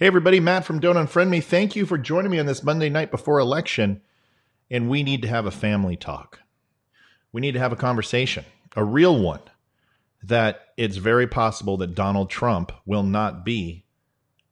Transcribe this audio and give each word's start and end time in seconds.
Hey, 0.00 0.06
everybody, 0.06 0.40
Matt 0.40 0.64
from 0.64 0.80
Don't 0.80 0.96
Unfriend 0.96 1.28
Me. 1.28 1.42
Thank 1.42 1.76
you 1.76 1.84
for 1.84 1.98
joining 1.98 2.30
me 2.30 2.38
on 2.38 2.46
this 2.46 2.62
Monday 2.62 2.88
night 2.88 3.10
before 3.10 3.38
election. 3.38 4.00
And 4.70 4.88
we 4.88 5.02
need 5.02 5.20
to 5.20 5.28
have 5.28 5.44
a 5.44 5.50
family 5.50 5.94
talk. 5.94 6.40
We 7.32 7.42
need 7.42 7.52
to 7.52 7.58
have 7.58 7.74
a 7.74 7.76
conversation, 7.76 8.46
a 8.74 8.82
real 8.82 9.20
one, 9.20 9.42
that 10.22 10.68
it's 10.78 10.96
very 10.96 11.26
possible 11.26 11.76
that 11.76 11.94
Donald 11.94 12.30
Trump 12.30 12.72
will 12.86 13.02
not 13.02 13.44
be 13.44 13.84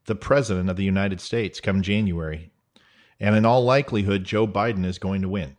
the 0.04 0.14
president 0.14 0.68
of 0.68 0.76
the 0.76 0.84
United 0.84 1.18
States 1.18 1.60
come 1.60 1.80
January. 1.80 2.50
And 3.18 3.34
in 3.34 3.46
all 3.46 3.64
likelihood, 3.64 4.24
Joe 4.24 4.46
Biden 4.46 4.84
is 4.84 4.98
going 4.98 5.22
to 5.22 5.30
win. 5.30 5.56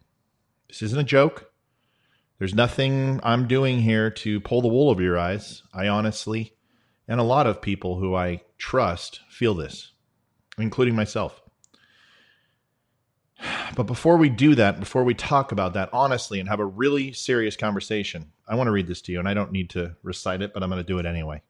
This 0.68 0.84
isn't 0.84 1.00
a 1.00 1.04
joke. 1.04 1.52
There's 2.38 2.54
nothing 2.54 3.20
I'm 3.24 3.48
doing 3.48 3.80
here 3.80 4.12
to 4.12 4.40
pull 4.40 4.62
the 4.62 4.68
wool 4.68 4.92
over 4.92 5.02
your 5.02 5.18
eyes. 5.18 5.64
I 5.74 5.88
honestly, 5.88 6.54
and 7.10 7.20
a 7.20 7.24
lot 7.24 7.48
of 7.48 7.62
people 7.62 7.98
who 7.98 8.16
I 8.16 8.42
trust 8.60 9.22
feel 9.30 9.56
this, 9.56 9.92
including 10.58 10.96
myself. 10.96 11.42
But 13.76 13.84
before 13.84 14.18
we 14.18 14.30
do 14.30 14.56
that, 14.56 14.80
before 14.80 15.04
we 15.04 15.14
talk 15.14 15.52
about 15.52 15.74
that 15.74 15.90
honestly 15.94 16.40
and 16.40 16.50
have 16.50 16.60
a 16.60 16.66
really 16.66 17.14
serious 17.14 17.56
conversation, 17.56 18.32
I 18.48 18.56
want 18.56 18.68
to 18.68 18.72
read 18.72 18.88
this 18.88 19.02
to 19.04 19.12
you, 19.12 19.20
and 19.20 19.30
I 19.30 19.36
don't 19.36 19.52
need 19.52 19.70
to 19.72 19.96
recite 20.04 20.42
it, 20.42 20.54
but 20.54 20.64
I'm 20.64 20.70
going 20.70 20.82
to 20.82 20.88
do 20.88 20.98
it 20.98 21.06
anyway. 21.06 21.44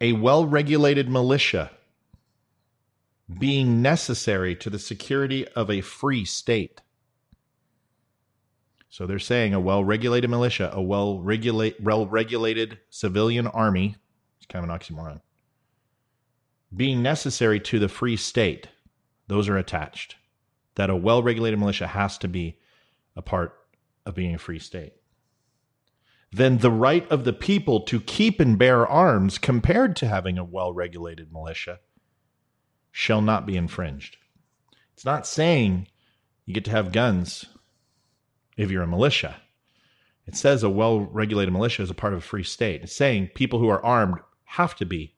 A 0.00 0.14
well 0.14 0.46
regulated 0.46 1.08
militia 1.08 1.70
being 3.38 3.82
necessary 3.82 4.56
to 4.56 4.70
the 4.70 4.78
security 4.78 5.46
of 5.48 5.70
a 5.70 5.82
free 5.82 6.24
state. 6.24 6.80
So 8.92 9.06
they're 9.06 9.18
saying 9.18 9.54
a 9.54 9.58
well 9.58 9.82
regulated 9.82 10.28
militia, 10.28 10.70
a 10.70 10.82
well 10.82 11.18
regulated 11.18 12.78
civilian 12.90 13.46
army, 13.46 13.96
it's 14.36 14.44
kind 14.44 14.62
of 14.62 14.70
an 14.70 14.78
oxymoron, 14.78 15.22
being 16.76 17.02
necessary 17.02 17.58
to 17.60 17.78
the 17.78 17.88
free 17.88 18.18
state. 18.18 18.68
Those 19.28 19.48
are 19.48 19.56
attached. 19.56 20.16
That 20.74 20.90
a 20.90 20.94
well 20.94 21.22
regulated 21.22 21.58
militia 21.58 21.86
has 21.86 22.18
to 22.18 22.28
be 22.28 22.58
a 23.16 23.22
part 23.22 23.54
of 24.04 24.14
being 24.14 24.34
a 24.34 24.38
free 24.38 24.58
state. 24.58 24.92
Then 26.30 26.58
the 26.58 26.70
right 26.70 27.10
of 27.10 27.24
the 27.24 27.32
people 27.32 27.80
to 27.84 27.98
keep 27.98 28.40
and 28.40 28.58
bear 28.58 28.86
arms 28.86 29.38
compared 29.38 29.96
to 29.96 30.06
having 30.06 30.36
a 30.36 30.44
well 30.44 30.74
regulated 30.74 31.32
militia 31.32 31.80
shall 32.90 33.22
not 33.22 33.46
be 33.46 33.56
infringed. 33.56 34.18
It's 34.92 35.06
not 35.06 35.26
saying 35.26 35.88
you 36.44 36.52
get 36.52 36.66
to 36.66 36.72
have 36.72 36.92
guns 36.92 37.46
if 38.62 38.70
you're 38.70 38.82
a 38.82 38.86
militia. 38.86 39.36
It 40.26 40.36
says 40.36 40.62
a 40.62 40.70
well 40.70 41.00
regulated 41.00 41.52
militia 41.52 41.82
is 41.82 41.90
a 41.90 41.94
part 41.94 42.12
of 42.12 42.20
a 42.20 42.22
free 42.22 42.44
state. 42.44 42.82
It's 42.82 42.94
saying 42.94 43.30
people 43.34 43.58
who 43.58 43.68
are 43.68 43.84
armed 43.84 44.18
have 44.44 44.76
to 44.76 44.86
be 44.86 45.14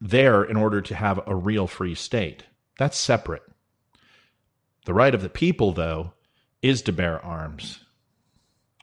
there 0.00 0.42
in 0.42 0.56
order 0.56 0.80
to 0.80 0.94
have 0.94 1.20
a 1.26 1.34
real 1.34 1.66
free 1.66 1.94
state. 1.94 2.44
That's 2.78 2.96
separate. 2.96 3.42
The 4.86 4.94
right 4.94 5.14
of 5.14 5.22
the 5.22 5.28
people, 5.28 5.72
though, 5.72 6.12
is 6.62 6.82
to 6.82 6.92
bear 6.92 7.24
arms, 7.24 7.80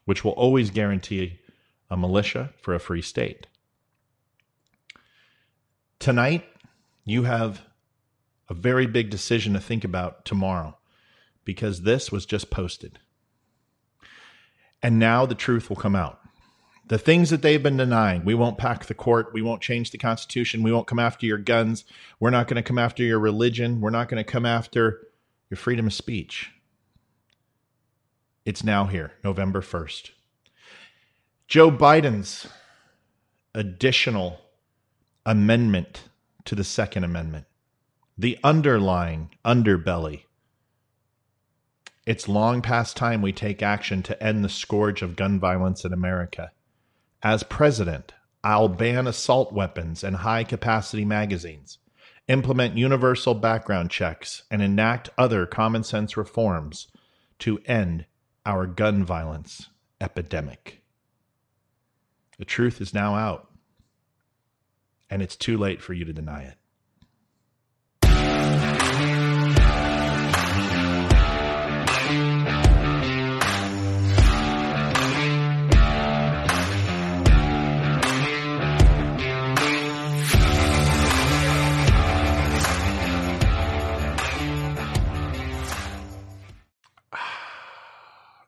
which 0.05 0.23
will 0.23 0.31
always 0.31 0.69
guarantee 0.69 1.39
a 1.89 1.97
militia 1.97 2.53
for 2.61 2.73
a 2.73 2.79
free 2.79 3.01
state. 3.01 3.47
Tonight, 5.99 6.45
you 7.05 7.23
have 7.23 7.61
a 8.49 8.53
very 8.53 8.85
big 8.85 9.09
decision 9.09 9.53
to 9.53 9.59
think 9.59 9.83
about 9.83 10.25
tomorrow 10.25 10.77
because 11.45 11.81
this 11.81 12.11
was 12.11 12.25
just 12.25 12.49
posted. 12.49 12.99
And 14.81 14.99
now 14.99 15.25
the 15.25 15.35
truth 15.35 15.69
will 15.69 15.77
come 15.77 15.95
out. 15.95 16.19
The 16.87 16.97
things 16.97 17.29
that 17.29 17.41
they've 17.41 17.63
been 17.63 17.77
denying 17.77 18.25
we 18.25 18.33
won't 18.33 18.57
pack 18.57 18.85
the 18.85 18.93
court. 18.93 19.33
We 19.33 19.41
won't 19.41 19.61
change 19.61 19.91
the 19.91 19.97
Constitution. 19.97 20.63
We 20.63 20.71
won't 20.71 20.87
come 20.87 20.99
after 20.99 21.25
your 21.25 21.37
guns. 21.37 21.85
We're 22.19 22.29
not 22.29 22.47
going 22.47 22.61
to 22.61 22.67
come 22.67 22.77
after 22.77 23.03
your 23.03 23.19
religion. 23.19 23.79
We're 23.79 23.89
not 23.89 24.09
going 24.09 24.23
to 24.23 24.29
come 24.29 24.45
after 24.45 25.07
your 25.49 25.57
freedom 25.57 25.87
of 25.87 25.93
speech. 25.93 26.51
It's 28.45 28.63
now 28.63 28.87
here, 28.87 29.13
November 29.23 29.61
1st. 29.61 30.11
Joe 31.47 31.71
Biden's 31.71 32.47
additional 33.55 34.39
amendment 35.25 36.03
to 36.45 36.55
the 36.55 36.63
Second 36.63 37.05
Amendment, 37.05 37.45
the 38.17 38.37
underlying 38.43 39.29
underbelly 39.45 40.23
it's 42.05 42.27
long 42.27 42.61
past 42.61 42.97
time 42.97 43.21
we 43.21 43.31
take 43.31 43.61
action 43.61 44.03
to 44.03 44.21
end 44.21 44.43
the 44.43 44.49
scourge 44.49 45.01
of 45.01 45.15
gun 45.15 45.39
violence 45.39 45.85
in 45.85 45.93
America. 45.93 46.51
As 47.21 47.43
president, 47.43 48.13
I'll 48.43 48.67
ban 48.67 49.07
assault 49.07 49.53
weapons 49.53 50.03
and 50.03 50.17
high 50.17 50.43
capacity 50.43 51.05
magazines, 51.05 51.77
implement 52.27 52.77
universal 52.77 53.33
background 53.33 53.89
checks, 53.89 54.43
and 54.51 54.61
enact 54.61 55.09
other 55.17 55.45
common 55.45 55.83
sense 55.83 56.17
reforms 56.17 56.87
to 57.39 57.59
end 57.65 58.05
our 58.45 58.67
gun 58.67 59.05
violence 59.05 59.69
epidemic. 60.01 60.81
The 62.37 62.45
truth 62.45 62.81
is 62.81 62.93
now 62.93 63.15
out, 63.15 63.49
and 65.09 65.21
it's 65.21 65.37
too 65.37 65.57
late 65.57 65.81
for 65.81 65.93
you 65.93 66.03
to 66.03 66.11
deny 66.11 66.43
it. 66.43 66.57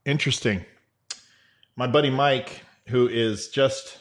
Interesting. 0.06 0.64
My 1.76 1.88
buddy 1.88 2.12
Mike, 2.12 2.62
who 2.88 3.08
is 3.08 3.50
just 3.50 3.98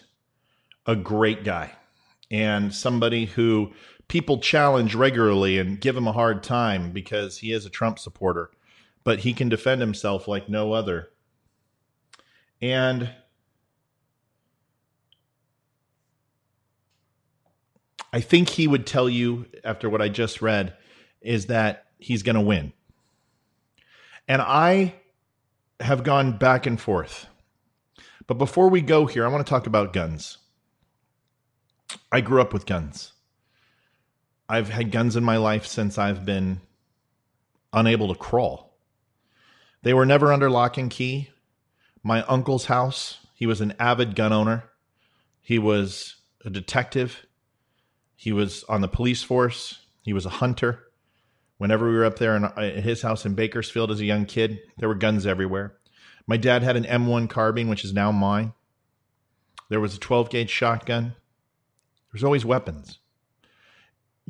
a 0.86 0.94
great 0.94 1.44
guy 1.44 1.72
and 2.30 2.74
somebody 2.74 3.24
who 3.24 3.72
people 4.08 4.38
challenge 4.38 4.94
regularly 4.94 5.58
and 5.58 5.80
give 5.80 5.96
him 5.96 6.06
a 6.06 6.12
hard 6.12 6.42
time 6.42 6.92
because 6.92 7.38
he 7.38 7.52
is 7.52 7.64
a 7.64 7.70
Trump 7.70 7.98
supporter, 7.98 8.50
but 9.02 9.20
he 9.20 9.32
can 9.32 9.48
defend 9.48 9.80
himself 9.80 10.28
like 10.28 10.46
no 10.46 10.72
other. 10.74 11.08
And 12.60 13.10
I 18.12 18.20
think 18.20 18.50
he 18.50 18.68
would 18.68 18.86
tell 18.86 19.08
you, 19.08 19.46
after 19.64 19.88
what 19.88 20.02
I 20.02 20.10
just 20.10 20.42
read, 20.42 20.76
is 21.22 21.46
that 21.46 21.86
he's 21.98 22.22
going 22.22 22.36
to 22.36 22.42
win. 22.42 22.74
And 24.28 24.42
I 24.42 24.94
have 25.80 26.04
gone 26.04 26.38
back 26.38 26.66
and 26.66 26.80
forth. 26.80 27.26
But 28.26 28.38
before 28.38 28.68
we 28.68 28.80
go 28.80 29.06
here, 29.06 29.24
I 29.24 29.28
want 29.28 29.44
to 29.46 29.50
talk 29.50 29.66
about 29.66 29.92
guns. 29.92 30.38
I 32.10 32.20
grew 32.20 32.40
up 32.40 32.52
with 32.52 32.66
guns. 32.66 33.12
I've 34.48 34.68
had 34.68 34.90
guns 34.90 35.16
in 35.16 35.24
my 35.24 35.36
life 35.36 35.66
since 35.66 35.98
I've 35.98 36.24
been 36.24 36.60
unable 37.72 38.08
to 38.08 38.18
crawl. 38.18 38.78
They 39.82 39.94
were 39.94 40.06
never 40.06 40.32
under 40.32 40.50
lock 40.50 40.78
and 40.78 40.90
key. 40.90 41.30
My 42.02 42.22
uncle's 42.22 42.66
house, 42.66 43.18
he 43.34 43.46
was 43.46 43.60
an 43.60 43.74
avid 43.78 44.14
gun 44.14 44.32
owner. 44.32 44.64
He 45.40 45.58
was 45.58 46.16
a 46.44 46.50
detective. 46.50 47.26
He 48.16 48.32
was 48.32 48.64
on 48.64 48.80
the 48.80 48.88
police 48.88 49.22
force. 49.22 49.80
He 50.02 50.12
was 50.12 50.24
a 50.24 50.30
hunter. 50.30 50.83
Whenever 51.64 51.88
we 51.88 51.96
were 51.96 52.04
up 52.04 52.18
there 52.18 52.36
in, 52.36 52.44
uh, 52.44 52.78
his 52.82 53.00
house 53.00 53.24
in 53.24 53.32
Bakersfield 53.32 53.90
as 53.90 53.98
a 53.98 54.04
young 54.04 54.26
kid, 54.26 54.60
there 54.76 54.86
were 54.86 54.94
guns 54.94 55.24
everywhere. 55.24 55.72
My 56.26 56.36
dad 56.36 56.62
had 56.62 56.76
an 56.76 56.84
M1 56.84 57.30
carbine, 57.30 57.68
which 57.68 57.86
is 57.86 57.94
now 57.94 58.12
mine. 58.12 58.52
There 59.70 59.80
was 59.80 59.96
a 59.96 59.98
12 59.98 60.28
gauge 60.28 60.50
shotgun. 60.50 61.16
There's 62.12 62.22
always 62.22 62.44
weapons. 62.44 62.98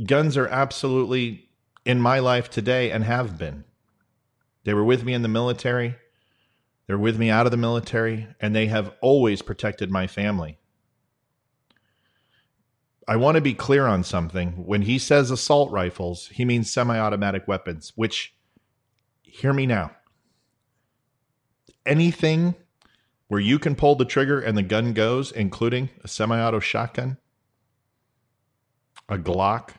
Guns 0.06 0.36
are 0.36 0.46
absolutely 0.46 1.48
in 1.84 2.00
my 2.00 2.20
life 2.20 2.50
today 2.50 2.92
and 2.92 3.02
have 3.02 3.36
been. 3.36 3.64
They 4.62 4.72
were 4.72 4.84
with 4.84 5.02
me 5.02 5.12
in 5.12 5.22
the 5.22 5.28
military. 5.28 5.96
They're 6.86 6.96
with 6.96 7.19
me 7.19 7.31
out 7.31 7.46
of 7.46 7.50
the 7.50 7.56
military, 7.56 8.28
and 8.40 8.54
they 8.54 8.66
have 8.66 8.94
always 9.00 9.42
protected 9.42 9.90
my 9.90 10.06
family. 10.06 10.56
I 13.06 13.16
want 13.16 13.34
to 13.34 13.40
be 13.40 13.54
clear 13.54 13.86
on 13.86 14.02
something. 14.02 14.64
When 14.66 14.82
he 14.82 14.98
says 14.98 15.30
assault 15.30 15.70
rifles, 15.70 16.28
he 16.28 16.44
means 16.44 16.72
semi 16.72 16.98
automatic 16.98 17.46
weapons, 17.46 17.92
which, 17.96 18.34
hear 19.22 19.52
me 19.52 19.66
now. 19.66 19.90
Anything 21.84 22.54
where 23.28 23.40
you 23.40 23.58
can 23.58 23.74
pull 23.74 23.94
the 23.94 24.06
trigger 24.06 24.40
and 24.40 24.56
the 24.56 24.62
gun 24.62 24.94
goes, 24.94 25.32
including 25.32 25.90
a 26.02 26.08
semi 26.08 26.40
auto 26.40 26.60
shotgun, 26.60 27.18
a 29.08 29.18
Glock, 29.18 29.70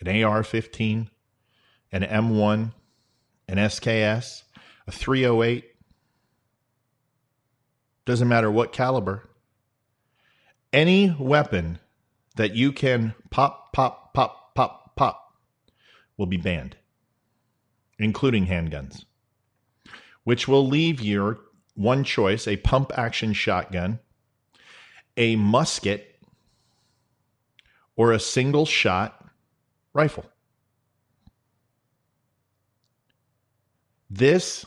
an 0.00 0.22
AR 0.22 0.42
15, 0.42 1.08
an 1.92 2.02
M1, 2.02 2.72
an 3.48 3.56
SKS, 3.56 4.42
a 4.86 4.92
308, 4.92 5.64
doesn't 8.04 8.28
matter 8.28 8.50
what 8.50 8.72
caliber 8.72 9.28
any 10.76 11.16
weapon 11.18 11.78
that 12.36 12.54
you 12.54 12.70
can 12.70 13.14
pop, 13.30 13.72
pop, 13.72 14.12
pop, 14.12 14.54
pop, 14.54 14.94
pop 14.94 15.32
will 16.18 16.26
be 16.26 16.36
banned, 16.36 16.76
including 17.98 18.46
handguns, 18.46 19.06
which 20.24 20.46
will 20.46 20.68
leave 20.68 21.00
your 21.00 21.38
one 21.74 22.04
choice 22.04 22.46
a 22.46 22.58
pump 22.58 22.92
action 22.94 23.32
shotgun, 23.32 23.98
a 25.16 25.34
musket, 25.36 26.14
or 27.96 28.12
a 28.12 28.20
single 28.20 28.66
shot 28.66 29.30
rifle. 29.94 30.26
This 34.10 34.66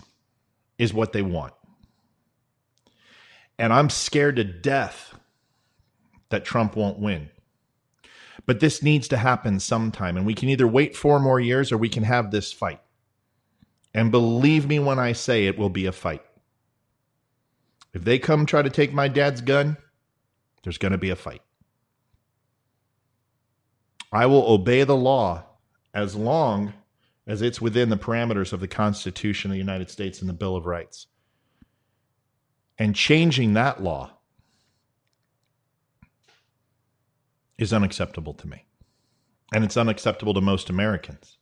is 0.79 0.91
what 0.91 1.13
they 1.13 1.21
want. 1.21 1.53
And 3.59 3.71
I'm 3.71 3.91
scared 3.91 4.37
to 4.37 4.43
death 4.43 5.13
that 6.29 6.45
Trump 6.45 6.75
won't 6.75 6.99
win. 6.99 7.29
But 8.45 8.59
this 8.59 8.81
needs 8.81 9.07
to 9.09 9.17
happen 9.17 9.59
sometime. 9.59 10.17
And 10.17 10.25
we 10.25 10.33
can 10.33 10.49
either 10.49 10.67
wait 10.67 10.95
four 10.95 11.19
more 11.19 11.39
years 11.39 11.71
or 11.71 11.77
we 11.77 11.89
can 11.89 12.03
have 12.03 12.31
this 12.31 12.51
fight. 12.51 12.81
And 13.93 14.11
believe 14.11 14.67
me 14.67 14.79
when 14.79 14.99
I 14.99 15.11
say 15.13 15.45
it 15.45 15.57
will 15.57 15.69
be 15.69 15.85
a 15.85 15.91
fight. 15.91 16.23
If 17.93 18.03
they 18.03 18.19
come 18.19 18.45
try 18.45 18.61
to 18.61 18.69
take 18.69 18.93
my 18.93 19.07
dad's 19.07 19.41
gun, 19.41 19.77
there's 20.63 20.77
going 20.77 20.91
to 20.91 20.97
be 20.97 21.09
a 21.09 21.15
fight. 21.15 21.41
I 24.11 24.25
will 24.25 24.51
obey 24.51 24.83
the 24.83 24.95
law 24.95 25.45
as 25.93 26.15
long 26.15 26.73
as 27.27 27.41
it's 27.41 27.61
within 27.61 27.89
the 27.89 27.97
parameters 27.97 28.53
of 28.53 28.59
the 28.59 28.67
Constitution 28.67 29.51
of 29.51 29.53
the 29.53 29.59
United 29.59 29.89
States 29.89 30.21
and 30.21 30.29
the 30.29 30.33
Bill 30.33 30.55
of 30.55 30.65
Rights. 30.65 31.07
And 32.77 32.95
changing 32.95 33.53
that 33.53 33.83
law 33.83 34.18
is 37.59 37.73
unacceptable 37.73 38.33
to 38.33 38.47
me. 38.47 38.65
And 39.53 39.63
it's 39.63 39.77
unacceptable 39.77 40.33
to 40.33 40.41
most 40.41 40.69
Americans. 40.69 41.37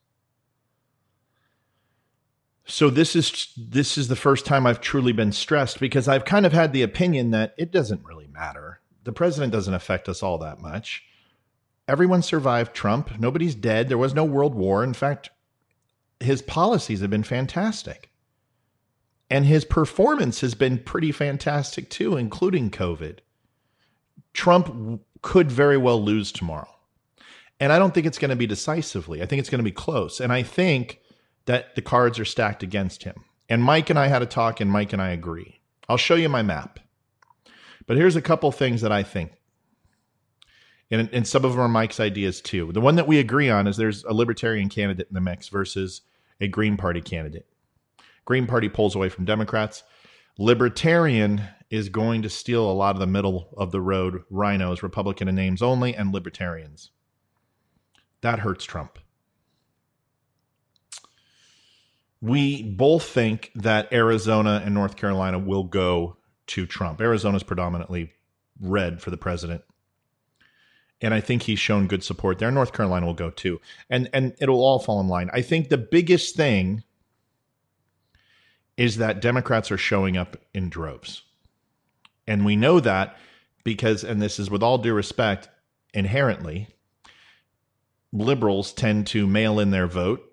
So 2.65 2.89
this 2.89 3.15
is 3.15 3.53
this 3.55 3.97
is 3.97 4.09
the 4.09 4.15
first 4.15 4.45
time 4.45 4.65
I've 4.65 4.81
truly 4.81 5.13
been 5.13 5.31
stressed 5.31 5.79
because 5.79 6.07
I've 6.07 6.25
kind 6.25 6.45
of 6.45 6.51
had 6.51 6.73
the 6.73 6.83
opinion 6.83 7.31
that 7.31 7.53
it 7.57 7.71
doesn't 7.71 8.03
really 8.03 8.27
matter. 8.27 8.81
The 9.05 9.13
president 9.13 9.53
doesn't 9.53 9.73
affect 9.73 10.09
us 10.09 10.21
all 10.21 10.37
that 10.39 10.59
much. 10.59 11.03
Everyone 11.87 12.21
survived 12.21 12.73
Trump. 12.73 13.17
Nobody's 13.19 13.55
dead. 13.55 13.87
There 13.87 13.97
was 13.97 14.13
no 14.13 14.25
world 14.25 14.53
war. 14.53 14.83
In 14.83 14.93
fact, 14.93 15.29
his 16.19 16.41
policies 16.41 16.99
have 16.99 17.09
been 17.09 17.23
fantastic. 17.23 18.09
And 19.29 19.45
his 19.45 19.63
performance 19.63 20.41
has 20.41 20.55
been 20.55 20.79
pretty 20.79 21.13
fantastic 21.13 21.89
too, 21.89 22.17
including 22.17 22.69
COVID. 22.69 23.19
Trump 24.37 25.01
could 25.23 25.51
very 25.51 25.77
well 25.77 26.01
lose 26.01 26.31
tomorrow. 26.31 26.69
And 27.59 27.73
I 27.73 27.79
don't 27.79 27.91
think 27.91 28.05
it's 28.05 28.19
going 28.19 28.29
to 28.29 28.35
be 28.35 28.45
decisively. 28.45 29.23
I 29.23 29.25
think 29.25 29.39
it's 29.39 29.49
going 29.49 29.59
to 29.59 29.63
be 29.63 29.71
close. 29.71 30.19
And 30.19 30.31
I 30.31 30.43
think 30.43 31.01
that 31.47 31.73
the 31.73 31.81
cards 31.81 32.19
are 32.19 32.25
stacked 32.25 32.61
against 32.61 33.03
him. 33.03 33.25
And 33.49 33.63
Mike 33.63 33.89
and 33.89 33.97
I 33.97 34.07
had 34.07 34.21
a 34.21 34.27
talk, 34.27 34.61
and 34.61 34.69
Mike 34.69 34.93
and 34.93 35.01
I 35.01 35.09
agree. 35.09 35.59
I'll 35.89 35.97
show 35.97 36.13
you 36.13 36.29
my 36.29 36.43
map. 36.43 36.79
But 37.87 37.97
here's 37.97 38.15
a 38.15 38.21
couple 38.21 38.51
things 38.51 38.81
that 38.81 38.91
I 38.91 39.01
think. 39.01 39.31
And, 40.91 41.09
and 41.11 41.27
some 41.27 41.43
of 41.43 41.51
them 41.51 41.61
are 41.61 41.67
Mike's 41.67 41.99
ideas 41.99 42.39
too. 42.39 42.71
The 42.71 42.81
one 42.81 42.95
that 42.95 43.07
we 43.07 43.17
agree 43.17 43.49
on 43.49 43.65
is 43.65 43.75
there's 43.75 44.03
a 44.03 44.13
libertarian 44.13 44.69
candidate 44.69 45.07
in 45.09 45.15
the 45.15 45.21
mix 45.21 45.49
versus 45.49 46.01
a 46.39 46.47
Green 46.47 46.77
Party 46.77 47.01
candidate. 47.01 47.47
Green 48.25 48.45
Party 48.45 48.69
pulls 48.69 48.95
away 48.95 49.09
from 49.09 49.25
Democrats. 49.25 49.83
Libertarian 50.37 51.41
is 51.69 51.89
going 51.89 52.21
to 52.21 52.29
steal 52.29 52.69
a 52.69 52.73
lot 52.73 52.95
of 52.95 52.99
the 52.99 53.07
middle 53.07 53.49
of 53.57 53.71
the 53.71 53.81
road 53.81 54.23
RINOs, 54.31 54.81
Republican 54.81 55.27
in 55.27 55.35
names 55.35 55.61
only, 55.61 55.95
and 55.95 56.13
libertarians. 56.13 56.91
That 58.21 58.39
hurts 58.39 58.65
Trump. 58.65 58.99
We 62.21 62.63
both 62.63 63.03
think 63.03 63.51
that 63.55 63.91
Arizona 63.93 64.61
and 64.65 64.73
North 64.73 64.95
Carolina 64.95 65.37
will 65.37 65.65
go 65.65 66.17
to 66.47 66.65
Trump. 66.65 66.99
Arizona 66.99 67.37
is 67.37 67.43
predominantly 67.43 68.13
red 68.59 69.01
for 69.01 69.11
the 69.11 69.17
president 69.17 69.61
and 71.01 71.13
I 71.13 71.21
think 71.21 71.43
he's 71.43 71.59
shown 71.59 71.87
good 71.87 72.03
support 72.03 72.39
there. 72.39 72.51
North 72.51 72.73
Carolina 72.73 73.05
will 73.05 73.13
go 73.13 73.29
too, 73.29 73.61
and 73.89 74.09
and 74.13 74.35
it'll 74.39 74.63
all 74.63 74.79
fall 74.79 74.99
in 74.99 75.07
line. 75.07 75.29
I 75.33 75.41
think 75.41 75.69
the 75.69 75.77
biggest 75.77 76.35
thing 76.35 76.83
is 78.77 78.97
that 78.97 79.21
Democrats 79.21 79.71
are 79.71 79.77
showing 79.77 80.17
up 80.17 80.37
in 80.53 80.69
droves, 80.69 81.23
and 82.27 82.45
we 82.45 82.55
know 82.55 82.79
that 82.79 83.15
because, 83.63 84.03
and 84.03 84.21
this 84.21 84.39
is 84.39 84.49
with 84.49 84.63
all 84.63 84.77
due 84.77 84.93
respect, 84.93 85.49
inherently, 85.93 86.67
liberals 88.11 88.73
tend 88.73 89.07
to 89.07 89.27
mail 89.27 89.59
in 89.59 89.71
their 89.71 89.87
vote 89.87 90.23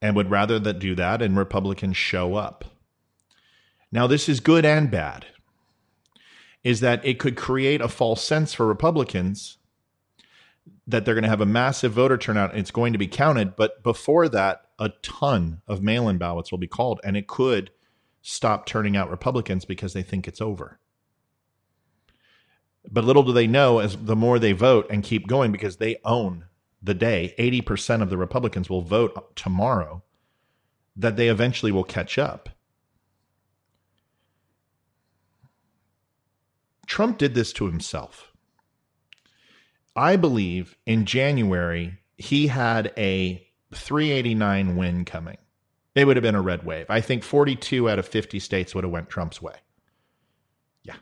and 0.00 0.16
would 0.16 0.30
rather 0.30 0.58
that 0.58 0.80
do 0.80 0.94
that, 0.96 1.22
and 1.22 1.36
Republicans 1.36 1.96
show 1.96 2.34
up. 2.34 2.64
Now, 3.92 4.06
this 4.06 4.28
is 4.28 4.40
good 4.40 4.64
and 4.64 4.90
bad 4.90 5.26
is 6.64 6.80
that 6.80 7.04
it 7.04 7.18
could 7.18 7.36
create 7.36 7.80
a 7.80 7.88
false 7.88 8.22
sense 8.22 8.54
for 8.54 8.66
Republicans 8.66 9.58
that 10.86 11.04
they're 11.04 11.14
going 11.14 11.24
to 11.24 11.28
have 11.30 11.40
a 11.40 11.46
massive 11.46 11.92
voter 11.92 12.16
turnout 12.16 12.50
and 12.50 12.60
it's 12.60 12.70
going 12.70 12.92
to 12.92 12.98
be 12.98 13.06
counted. 13.06 13.56
But 13.56 13.82
before 13.82 14.28
that, 14.28 14.66
a 14.78 14.90
ton 15.02 15.62
of 15.66 15.82
mail 15.82 16.08
in 16.08 16.18
ballots 16.18 16.50
will 16.50 16.58
be 16.58 16.66
called, 16.66 17.00
and 17.04 17.16
it 17.16 17.26
could 17.26 17.70
stop 18.22 18.64
turning 18.64 18.96
out 18.96 19.10
Republicans 19.10 19.64
because 19.64 19.92
they 19.92 20.02
think 20.02 20.26
it's 20.26 20.40
over. 20.40 20.78
But 22.90 23.04
little 23.04 23.22
do 23.22 23.32
they 23.32 23.46
know, 23.46 23.78
as 23.78 23.96
the 23.96 24.16
more 24.16 24.38
they 24.38 24.52
vote 24.52 24.86
and 24.90 25.04
keep 25.04 25.28
going, 25.28 25.52
because 25.52 25.76
they 25.76 25.98
own 26.04 26.46
the 26.82 26.94
day, 26.94 27.34
80% 27.38 28.02
of 28.02 28.10
the 28.10 28.16
Republicans 28.16 28.68
will 28.68 28.82
vote 28.82 29.36
tomorrow, 29.36 30.02
that 30.96 31.16
they 31.16 31.28
eventually 31.28 31.70
will 31.70 31.84
catch 31.84 32.18
up. 32.18 32.48
Trump 36.86 37.18
did 37.18 37.34
this 37.34 37.52
to 37.54 37.66
himself. 37.66 38.32
I 39.94 40.16
believe 40.16 40.76
in 40.86 41.06
January, 41.06 41.98
he 42.16 42.48
had 42.48 42.92
a 42.96 43.46
389 43.72 44.76
win 44.76 45.04
coming. 45.04 45.38
It 45.94 46.06
would 46.06 46.16
have 46.16 46.22
been 46.22 46.34
a 46.34 46.42
red 46.42 46.64
wave. 46.64 46.86
I 46.88 47.00
think 47.00 47.22
42 47.22 47.88
out 47.88 47.98
of 47.98 48.08
50 48.08 48.38
states 48.38 48.74
would 48.74 48.84
have 48.84 48.92
went 48.92 49.10
Trump's 49.10 49.42
way. 49.42 49.56
Yeah. 50.84 50.96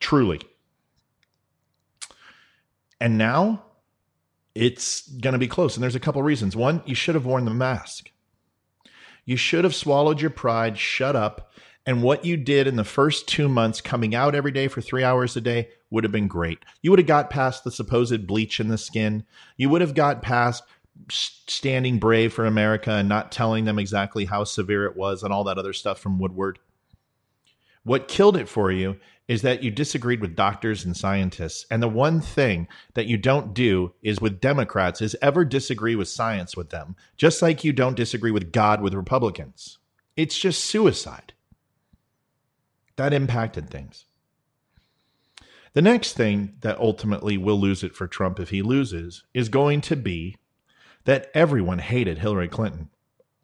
Truly. 0.00 0.40
And 3.00 3.16
now 3.16 3.64
it's 4.54 5.08
going 5.08 5.32
to 5.32 5.38
be 5.38 5.48
close. 5.48 5.76
And 5.76 5.82
there's 5.82 5.94
a 5.94 6.00
couple 6.00 6.22
reasons. 6.22 6.54
One, 6.54 6.82
you 6.84 6.94
should 6.94 7.14
have 7.14 7.26
worn 7.26 7.46
the 7.46 7.54
mask. 7.54 8.10
You 9.24 9.36
should 9.36 9.64
have 9.64 9.74
swallowed 9.74 10.20
your 10.20 10.30
pride, 10.30 10.78
shut 10.78 11.16
up, 11.16 11.52
and 11.86 12.02
what 12.02 12.24
you 12.24 12.36
did 12.36 12.66
in 12.66 12.76
the 12.76 12.84
first 12.84 13.26
two 13.26 13.48
months, 13.48 13.80
coming 13.80 14.14
out 14.14 14.34
every 14.34 14.52
day 14.52 14.68
for 14.68 14.80
three 14.80 15.02
hours 15.02 15.36
a 15.36 15.40
day, 15.40 15.68
would 15.90 16.04
have 16.04 16.12
been 16.12 16.28
great. 16.28 16.58
You 16.80 16.90
would 16.90 17.00
have 17.00 17.08
got 17.08 17.30
past 17.30 17.64
the 17.64 17.70
supposed 17.70 18.26
bleach 18.26 18.60
in 18.60 18.68
the 18.68 18.78
skin. 18.78 19.24
You 19.56 19.68
would 19.68 19.80
have 19.80 19.94
got 19.94 20.22
past 20.22 20.62
standing 21.10 21.98
brave 21.98 22.32
for 22.32 22.46
America 22.46 22.92
and 22.92 23.08
not 23.08 23.32
telling 23.32 23.64
them 23.64 23.78
exactly 23.78 24.24
how 24.24 24.44
severe 24.44 24.86
it 24.86 24.96
was 24.96 25.22
and 25.22 25.32
all 25.32 25.44
that 25.44 25.58
other 25.58 25.72
stuff 25.72 25.98
from 25.98 26.18
Woodward. 26.18 26.58
What 27.84 28.08
killed 28.08 28.36
it 28.36 28.48
for 28.48 28.70
you 28.70 28.98
is 29.28 29.42
that 29.42 29.62
you 29.62 29.70
disagreed 29.70 30.20
with 30.20 30.36
doctors 30.36 30.84
and 30.84 30.96
scientists. 30.96 31.66
And 31.70 31.82
the 31.82 31.88
one 31.88 32.20
thing 32.20 32.68
that 32.94 33.06
you 33.06 33.16
don't 33.16 33.54
do 33.54 33.94
is 34.02 34.20
with 34.20 34.40
Democrats 34.40 35.00
is 35.00 35.16
ever 35.22 35.44
disagree 35.44 35.96
with 35.96 36.08
science 36.08 36.56
with 36.56 36.70
them, 36.70 36.96
just 37.16 37.40
like 37.40 37.64
you 37.64 37.72
don't 37.72 37.96
disagree 37.96 38.30
with 38.30 38.52
God 38.52 38.80
with 38.80 38.94
Republicans. 38.94 39.78
It's 40.16 40.38
just 40.38 40.64
suicide. 40.64 41.32
That 42.96 43.12
impacted 43.12 43.70
things. 43.70 44.04
The 45.72 45.82
next 45.82 46.12
thing 46.12 46.56
that 46.60 46.78
ultimately 46.78 47.38
will 47.38 47.58
lose 47.58 47.82
it 47.82 47.96
for 47.96 48.06
Trump 48.06 48.38
if 48.38 48.50
he 48.50 48.60
loses 48.60 49.24
is 49.32 49.48
going 49.48 49.80
to 49.82 49.96
be 49.96 50.36
that 51.04 51.30
everyone 51.34 51.78
hated 51.78 52.18
Hillary 52.18 52.48
Clinton 52.48 52.90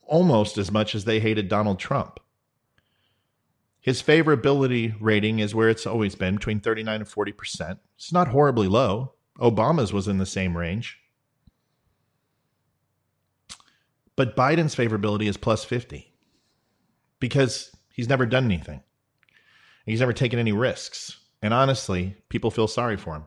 almost 0.08 0.58
as 0.58 0.72
much 0.72 0.94
as 0.94 1.04
they 1.04 1.20
hated 1.20 1.48
Donald 1.48 1.78
Trump. 1.78 2.18
His 3.80 4.02
favorability 4.02 4.94
rating 5.00 5.38
is 5.38 5.54
where 5.54 5.68
it's 5.68 5.86
always 5.86 6.14
been, 6.14 6.34
between 6.34 6.60
39 6.60 7.00
and 7.00 7.08
40%. 7.08 7.78
It's 7.96 8.12
not 8.12 8.28
horribly 8.28 8.66
low. 8.66 9.12
Obama's 9.38 9.92
was 9.92 10.08
in 10.08 10.18
the 10.18 10.26
same 10.26 10.56
range. 10.56 10.98
But 14.16 14.34
Biden's 14.34 14.74
favorability 14.74 15.28
is 15.28 15.36
plus 15.36 15.62
50 15.64 16.12
because 17.20 17.70
he's 17.92 18.08
never 18.08 18.26
done 18.26 18.44
anything. 18.46 18.82
He's 19.86 20.00
never 20.00 20.12
taken 20.12 20.40
any 20.40 20.52
risks. 20.52 21.18
And 21.40 21.54
honestly, 21.54 22.16
people 22.28 22.50
feel 22.50 22.66
sorry 22.66 22.96
for 22.96 23.14
him. 23.14 23.26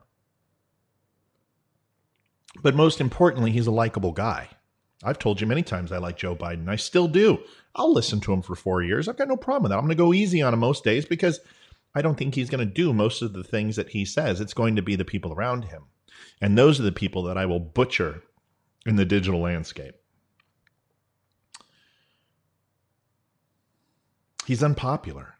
But 2.61 2.75
most 2.75 2.99
importantly, 2.99 3.51
he's 3.51 3.67
a 3.67 3.71
likable 3.71 4.11
guy. 4.11 4.49
I've 5.03 5.19
told 5.19 5.41
you 5.41 5.47
many 5.47 5.63
times 5.63 5.91
I 5.91 5.97
like 5.97 6.17
Joe 6.17 6.35
Biden. 6.35 6.69
I 6.69 6.75
still 6.75 7.07
do. 7.07 7.39
I'll 7.75 7.93
listen 7.93 8.19
to 8.21 8.33
him 8.33 8.41
for 8.41 8.55
four 8.55 8.83
years. 8.83 9.07
I've 9.07 9.17
got 9.17 9.27
no 9.27 9.37
problem 9.37 9.63
with 9.63 9.71
that. 9.71 9.77
I'm 9.77 9.85
going 9.85 9.97
to 9.97 10.03
go 10.03 10.13
easy 10.13 10.41
on 10.41 10.53
him 10.53 10.59
most 10.59 10.83
days 10.83 11.05
because 11.05 11.39
I 11.95 12.01
don't 12.01 12.15
think 12.15 12.35
he's 12.35 12.49
going 12.49 12.65
to 12.67 12.73
do 12.73 12.93
most 12.93 13.21
of 13.21 13.33
the 13.33 13.43
things 13.43 13.75
that 13.77 13.89
he 13.89 14.05
says. 14.05 14.39
It's 14.39 14.53
going 14.53 14.75
to 14.75 14.81
be 14.81 14.95
the 14.95 15.05
people 15.05 15.33
around 15.33 15.65
him. 15.65 15.83
And 16.39 16.57
those 16.57 16.79
are 16.79 16.83
the 16.83 16.91
people 16.91 17.23
that 17.23 17.37
I 17.37 17.45
will 17.45 17.59
butcher 17.59 18.23
in 18.85 18.95
the 18.95 19.05
digital 19.05 19.39
landscape. 19.39 19.95
He's 24.45 24.63
unpopular. 24.63 25.35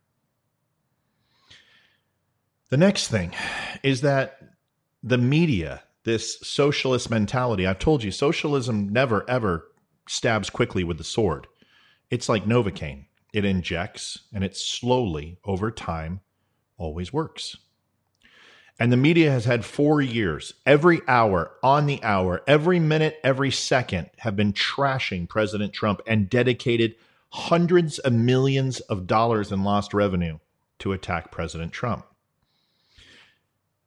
The 2.69 2.77
next 2.77 3.09
thing 3.09 3.33
is 3.83 4.01
that 4.01 4.39
the 5.03 5.17
media, 5.17 5.83
this 6.03 6.39
socialist 6.41 7.09
mentality, 7.09 7.67
I've 7.67 7.79
told 7.79 8.03
you, 8.03 8.11
socialism 8.11 8.89
never 8.89 9.29
ever 9.29 9.67
stabs 10.07 10.49
quickly 10.49 10.83
with 10.83 10.97
the 10.97 11.03
sword. 11.03 11.47
It's 12.09 12.29
like 12.29 12.45
Novocaine. 12.45 13.05
It 13.33 13.45
injects 13.45 14.19
and 14.33 14.43
it 14.43 14.57
slowly, 14.57 15.37
over 15.45 15.71
time, 15.71 16.21
always 16.77 17.13
works. 17.13 17.57
And 18.79 18.91
the 18.91 18.97
media 18.97 19.29
has 19.29 19.45
had 19.45 19.63
four 19.63 20.01
years, 20.01 20.55
every 20.65 21.01
hour, 21.07 21.51
on 21.61 21.85
the 21.85 22.03
hour, 22.03 22.41
every 22.47 22.79
minute, 22.79 23.19
every 23.23 23.51
second, 23.51 24.09
have 24.17 24.35
been 24.35 24.53
trashing 24.53 25.29
President 25.29 25.71
Trump 25.71 26.01
and 26.07 26.29
dedicated 26.29 26.95
hundreds 27.29 27.99
of 27.99 28.11
millions 28.11 28.79
of 28.79 29.05
dollars 29.05 29.51
in 29.51 29.63
lost 29.63 29.93
revenue 29.93 30.39
to 30.79 30.93
attack 30.93 31.31
President 31.31 31.71
Trump. 31.71 32.05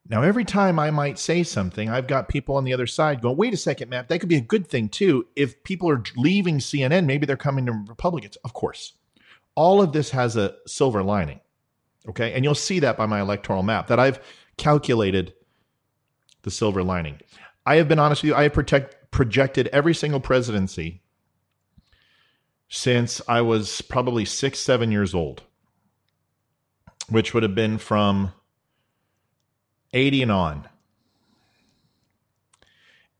Now, 0.06 0.22
every 0.22 0.44
time 0.44 0.78
I 0.78 0.90
might 0.90 1.18
say 1.18 1.42
something, 1.42 1.88
I've 1.88 2.06
got 2.06 2.28
people 2.28 2.56
on 2.56 2.64
the 2.64 2.74
other 2.74 2.86
side 2.86 3.22
going, 3.22 3.38
wait 3.38 3.54
a 3.54 3.56
second, 3.56 3.88
Matt, 3.88 4.08
that 4.08 4.18
could 4.18 4.28
be 4.28 4.36
a 4.36 4.40
good 4.42 4.66
thing 4.66 4.90
too. 4.90 5.26
If 5.34 5.64
people 5.64 5.88
are 5.88 6.02
leaving 6.16 6.58
CNN, 6.58 7.06
maybe 7.06 7.24
they're 7.24 7.36
coming 7.36 7.64
to 7.66 7.84
Republicans. 7.88 8.36
Of 8.44 8.52
course. 8.52 8.92
All 9.54 9.80
of 9.80 9.92
this 9.92 10.10
has 10.10 10.36
a 10.36 10.56
silver 10.66 11.02
lining. 11.02 11.40
Okay. 12.06 12.34
And 12.34 12.44
you'll 12.44 12.54
see 12.54 12.80
that 12.80 12.98
by 12.98 13.06
my 13.06 13.20
electoral 13.20 13.62
map 13.62 13.86
that 13.86 13.98
I've 13.98 14.20
calculated 14.58 15.32
the 16.42 16.50
silver 16.50 16.82
lining. 16.82 17.18
I 17.64 17.76
have 17.76 17.88
been 17.88 17.98
honest 17.98 18.22
with 18.22 18.28
you, 18.28 18.34
I 18.34 18.42
have 18.42 18.52
protect, 18.52 19.10
projected 19.10 19.68
every 19.68 19.94
single 19.94 20.20
presidency 20.20 21.00
since 22.68 23.22
I 23.26 23.40
was 23.40 23.80
probably 23.80 24.26
six, 24.26 24.58
seven 24.58 24.92
years 24.92 25.14
old, 25.14 25.42
which 27.08 27.32
would 27.32 27.42
have 27.42 27.54
been 27.54 27.78
from 27.78 28.32
80 29.94 30.22
and 30.22 30.32
on. 30.32 30.68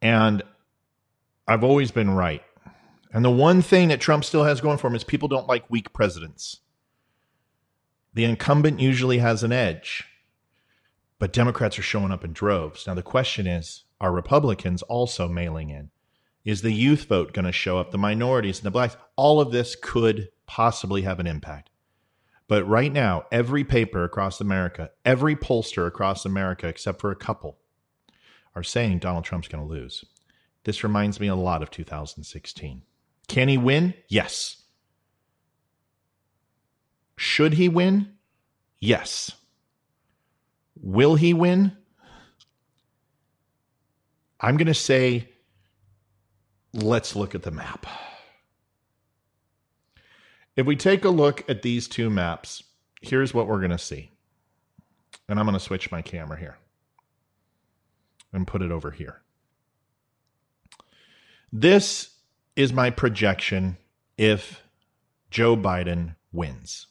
And 0.02 0.43
I've 1.49 1.64
always 1.64 1.90
been 1.90 2.11
right. 2.11 2.43
And 3.12 3.25
the 3.25 3.31
one 3.31 3.62
thing 3.62 3.88
that 3.88 4.00
Trump 4.00 4.25
still 4.25 4.45
has 4.45 4.61
going 4.61 4.76
for 4.76 4.88
him 4.88 4.95
is 4.95 5.04
people 5.04 5.28
don't 5.28 5.47
like 5.47 5.71
weak 5.71 5.93
presidents. 5.93 6.59
The 8.12 8.25
incumbent 8.25 8.81
usually 8.81 9.19
has 9.19 9.43
an 9.43 9.52
edge, 9.52 10.04
but 11.19 11.33
Democrats 11.33 11.78
are 11.78 11.83
showing 11.83 12.12
up 12.12 12.25
in 12.25 12.33
droves. 12.33 12.87
Now, 12.87 12.95
the 12.95 13.02
question 13.02 13.47
is 13.47 13.85
are 14.00 14.12
Republicans 14.12 14.83
also 14.83 15.28
mailing 15.28 15.71
in? 15.71 15.90
Is 16.45 16.62
the 16.62 16.73
youth 16.73 17.04
vote 17.04 17.33
going 17.33 17.47
to 17.47 17.52
show 17.52 17.78
up? 17.78 17.90
The 17.90 17.99
minorities 17.99 18.59
and 18.59 18.66
the 18.66 18.71
blacks? 18.71 18.97
All 19.16 19.40
of 19.40 19.50
this 19.50 19.76
could 19.81 20.28
possibly 20.47 21.02
have 21.02 21.21
an 21.21 21.26
impact. 21.26 21.71
But 22.47 22.69
right 22.69 22.93
now, 22.93 23.25
every 23.33 23.65
paper 23.65 24.05
across 24.05 24.41
America, 24.41 24.91
every 25.05 25.35
pollster 25.35 25.87
across 25.87 26.27
America, 26.27 26.69
except 26.69 27.01
for 27.01 27.11
a 27.11 27.17
couple, 27.17 27.59
are 28.55 28.63
saying 28.63 28.99
Donald 28.99 29.25
Trump's 29.25 29.49
going 29.49 29.67
to 29.67 29.73
lose. 29.73 30.05
This 30.65 30.85
reminds 30.85 31.21
me 31.21 31.27
a 31.29 31.35
lot 31.35 31.63
of 31.63 31.71
2016. 31.71 32.83
Can 33.29 33.49
he 33.49 33.59
win? 33.59 33.95
Yes. 34.09 34.63
Should 37.17 37.55
he 37.55 37.69
win? 37.69 38.13
Yes. 38.79 39.33
Will 40.81 41.15
he 41.15 41.33
win? 41.33 41.77
I'm 44.41 44.57
going 44.59 44.67
to 44.67 44.75
say, 44.75 45.29
let's 46.75 47.17
look 47.17 47.35
at 47.35 47.43
the 47.43 47.51
map. 47.51 47.87
If 50.56 50.66
we 50.66 50.76
take 50.76 51.04
a 51.04 51.11
look 51.11 51.49
at 51.49 51.62
these 51.62 51.88
two 51.88 52.11
maps, 52.11 52.62
here's 53.00 53.34
what 53.34 53.49
we're 53.49 53.58
going 53.58 53.70
to 53.70 53.78
see. 53.78 54.12
And 55.28 55.38
I'm 55.38 55.46
going 55.46 55.58
to 55.58 55.64
switch 55.64 55.90
my 55.90 56.02
camera 56.02 56.38
here 56.38 56.58
and 58.32 58.46
put 58.46 58.62
it 58.62 58.70
over 58.70 58.90
here. 58.90 59.23
This 61.52 62.16
is 62.56 62.73
my 62.73 62.90
projection 62.90 63.76
if 64.18 64.62
Joe 65.30 65.56
Biden 65.56 66.16
wins. 66.32 66.88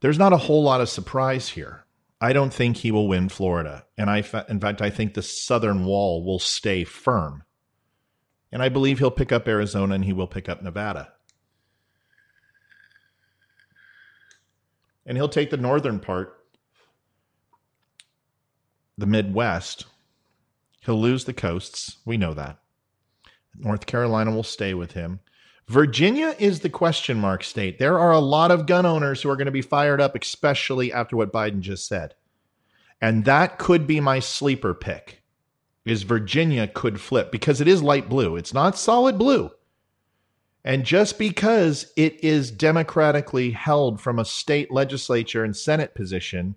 There's 0.00 0.18
not 0.18 0.34
a 0.34 0.38
whole 0.38 0.62
lot 0.62 0.82
of 0.82 0.88
surprise 0.88 1.48
here. 1.48 1.84
I 2.20 2.32
don't 2.32 2.52
think 2.52 2.76
he 2.76 2.90
will 2.90 3.08
win 3.08 3.28
Florida. 3.28 3.86
And 3.96 4.10
I, 4.10 4.22
in 4.48 4.60
fact, 4.60 4.82
I 4.82 4.90
think 4.90 5.14
the 5.14 5.22
southern 5.22 5.84
wall 5.84 6.24
will 6.24 6.38
stay 6.38 6.84
firm. 6.84 7.44
And 8.52 8.62
I 8.62 8.68
believe 8.68 8.98
he'll 8.98 9.10
pick 9.10 9.32
up 9.32 9.48
Arizona 9.48 9.94
and 9.94 10.04
he 10.04 10.12
will 10.12 10.26
pick 10.26 10.48
up 10.48 10.62
Nevada. 10.62 11.13
And 15.06 15.16
he'll 15.16 15.28
take 15.28 15.50
the 15.50 15.56
northern 15.56 16.00
part, 16.00 16.38
the 18.96 19.06
Midwest. 19.06 19.86
He'll 20.80 21.00
lose 21.00 21.24
the 21.24 21.32
coasts. 21.32 21.98
We 22.04 22.16
know 22.16 22.34
that. 22.34 22.58
North 23.56 23.86
Carolina 23.86 24.32
will 24.32 24.42
stay 24.42 24.74
with 24.74 24.92
him. 24.92 25.20
Virginia 25.68 26.34
is 26.38 26.60
the 26.60 26.68
question 26.68 27.18
mark 27.18 27.42
state. 27.42 27.78
There 27.78 27.98
are 27.98 28.12
a 28.12 28.18
lot 28.18 28.50
of 28.50 28.66
gun 28.66 28.84
owners 28.84 29.22
who 29.22 29.30
are 29.30 29.36
going 29.36 29.46
to 29.46 29.52
be 29.52 29.62
fired 29.62 30.00
up, 30.00 30.14
especially 30.14 30.92
after 30.92 31.16
what 31.16 31.32
Biden 31.32 31.60
just 31.60 31.88
said. 31.88 32.14
And 33.00 33.24
that 33.24 33.58
could 33.58 33.86
be 33.86 34.00
my 34.00 34.18
sleeper 34.18 34.74
pick. 34.74 35.22
Is 35.84 36.02
Virginia 36.02 36.66
could 36.66 37.00
flip 37.00 37.30
because 37.30 37.60
it 37.60 37.68
is 37.68 37.82
light 37.82 38.08
blue. 38.08 38.36
It's 38.36 38.54
not 38.54 38.78
solid 38.78 39.18
blue. 39.18 39.50
And 40.64 40.84
just 40.84 41.18
because 41.18 41.92
it 41.94 42.24
is 42.24 42.50
democratically 42.50 43.50
held 43.50 44.00
from 44.00 44.18
a 44.18 44.24
state 44.24 44.70
legislature 44.70 45.44
and 45.44 45.54
Senate 45.54 45.94
position, 45.94 46.56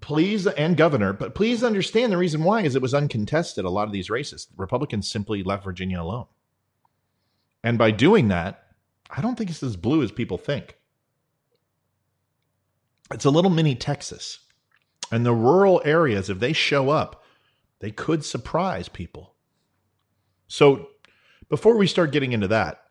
please, 0.00 0.46
and 0.46 0.76
governor, 0.76 1.12
but 1.12 1.34
please 1.34 1.62
understand 1.62 2.10
the 2.10 2.16
reason 2.16 2.42
why 2.42 2.62
is 2.62 2.74
it 2.74 2.82
was 2.82 2.94
uncontested, 2.94 3.66
a 3.66 3.70
lot 3.70 3.86
of 3.86 3.92
these 3.92 4.08
races. 4.08 4.48
Republicans 4.56 5.10
simply 5.10 5.42
left 5.42 5.64
Virginia 5.64 6.00
alone. 6.00 6.26
And 7.62 7.76
by 7.76 7.90
doing 7.90 8.28
that, 8.28 8.64
I 9.10 9.20
don't 9.20 9.36
think 9.36 9.50
it's 9.50 9.62
as 9.62 9.76
blue 9.76 10.02
as 10.02 10.12
people 10.12 10.38
think. 10.38 10.76
It's 13.12 13.24
a 13.24 13.30
little 13.30 13.50
mini 13.50 13.74
Texas. 13.74 14.38
And 15.10 15.24
the 15.24 15.34
rural 15.34 15.82
areas, 15.84 16.30
if 16.30 16.38
they 16.38 16.52
show 16.52 16.90
up, 16.90 17.24
they 17.80 17.90
could 17.90 18.24
surprise 18.24 18.88
people. 18.88 19.34
So 20.46 20.88
before 21.48 21.76
we 21.76 21.86
start 21.86 22.12
getting 22.12 22.32
into 22.32 22.48
that, 22.48 22.82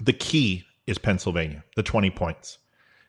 the 0.00 0.12
key 0.12 0.64
is 0.86 0.98
Pennsylvania, 0.98 1.64
the 1.76 1.82
20 1.82 2.10
points. 2.10 2.58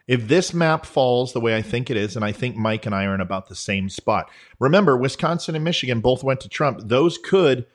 If 0.07 0.27
this 0.27 0.53
map 0.53 0.85
falls 0.85 1.33
the 1.33 1.41
way 1.41 1.55
I 1.55 1.61
think 1.61 1.89
it 1.89 1.97
is, 1.97 2.15
and 2.15 2.23
I 2.23 2.31
think 2.31 2.55
Mike 2.55 2.85
and 2.85 2.93
I 2.93 3.05
are 3.05 3.15
in 3.15 3.21
about 3.21 3.49
the 3.49 3.55
same 3.55 3.89
spot. 3.89 4.29
Remember, 4.59 4.95
Wisconsin 4.95 5.55
and 5.55 5.63
Michigan 5.63 5.99
both 5.99 6.23
went 6.23 6.41
to 6.41 6.49
Trump. 6.49 6.79
Those 6.83 7.17
could, 7.17 7.65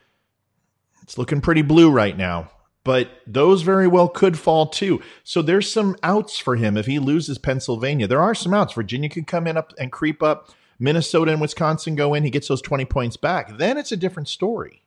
it's 1.02 1.18
looking 1.18 1.40
pretty 1.40 1.62
blue 1.62 1.90
right 1.90 2.16
now, 2.16 2.50
but 2.84 3.10
those 3.26 3.62
very 3.62 3.88
well 3.88 4.08
could 4.08 4.38
fall 4.38 4.66
too. 4.66 5.02
So 5.24 5.42
there's 5.42 5.70
some 5.70 5.96
outs 6.04 6.38
for 6.38 6.54
him 6.54 6.76
if 6.76 6.86
he 6.86 7.00
loses 7.00 7.36
Pennsylvania. 7.36 8.06
There 8.06 8.22
are 8.22 8.34
some 8.34 8.54
outs. 8.54 8.74
Virginia 8.74 9.08
could 9.08 9.26
come 9.26 9.48
in 9.48 9.56
up 9.56 9.72
and 9.78 9.90
creep 9.90 10.22
up. 10.22 10.50
Minnesota 10.78 11.32
and 11.32 11.40
Wisconsin 11.40 11.96
go 11.96 12.14
in. 12.14 12.22
He 12.22 12.30
gets 12.30 12.48
those 12.48 12.62
20 12.62 12.84
points 12.84 13.16
back. 13.16 13.58
Then 13.58 13.76
it's 13.76 13.92
a 13.92 13.96
different 13.96 14.28
story. 14.28 14.82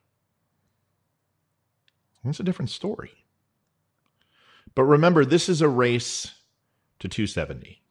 It's 2.24 2.40
a 2.40 2.44
different 2.44 2.70
story. 2.70 3.23
But 4.74 4.84
remember, 4.84 5.24
this 5.24 5.48
is 5.48 5.60
a 5.60 5.68
race 5.68 6.32
to 6.98 7.08
270. 7.08 7.82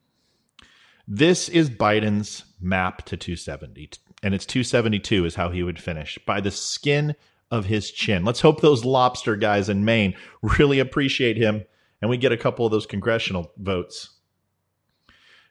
This 1.07 1.49
is 1.49 1.69
Biden's 1.69 2.45
map 2.61 3.05
to 3.05 3.17
270, 3.17 3.91
and 4.21 4.33
it's 4.33 4.45
272 4.45 5.25
is 5.25 5.35
how 5.35 5.49
he 5.49 5.63
would 5.63 5.79
finish 5.79 6.17
by 6.25 6.39
the 6.39 6.51
skin 6.51 7.15
of 7.51 7.65
his 7.65 7.91
chin. 7.91 8.23
Let's 8.25 8.41
hope 8.41 8.61
those 8.61 8.85
lobster 8.85 9.35
guys 9.35 9.69
in 9.69 9.85
Maine 9.85 10.15
really 10.41 10.79
appreciate 10.79 11.37
him 11.37 11.65
and 12.03 12.09
we 12.09 12.17
get 12.17 12.33
a 12.33 12.37
couple 12.37 12.65
of 12.65 12.71
those 12.73 12.85
congressional 12.85 13.53
votes. 13.55 14.09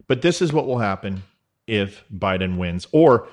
But 0.07 0.21
this 0.21 0.43
is 0.43 0.53
what 0.53 0.67
will 0.67 0.81
happen 0.81 1.23
if 1.67 2.05
Biden 2.15 2.59
wins, 2.59 2.87
or 2.93 3.27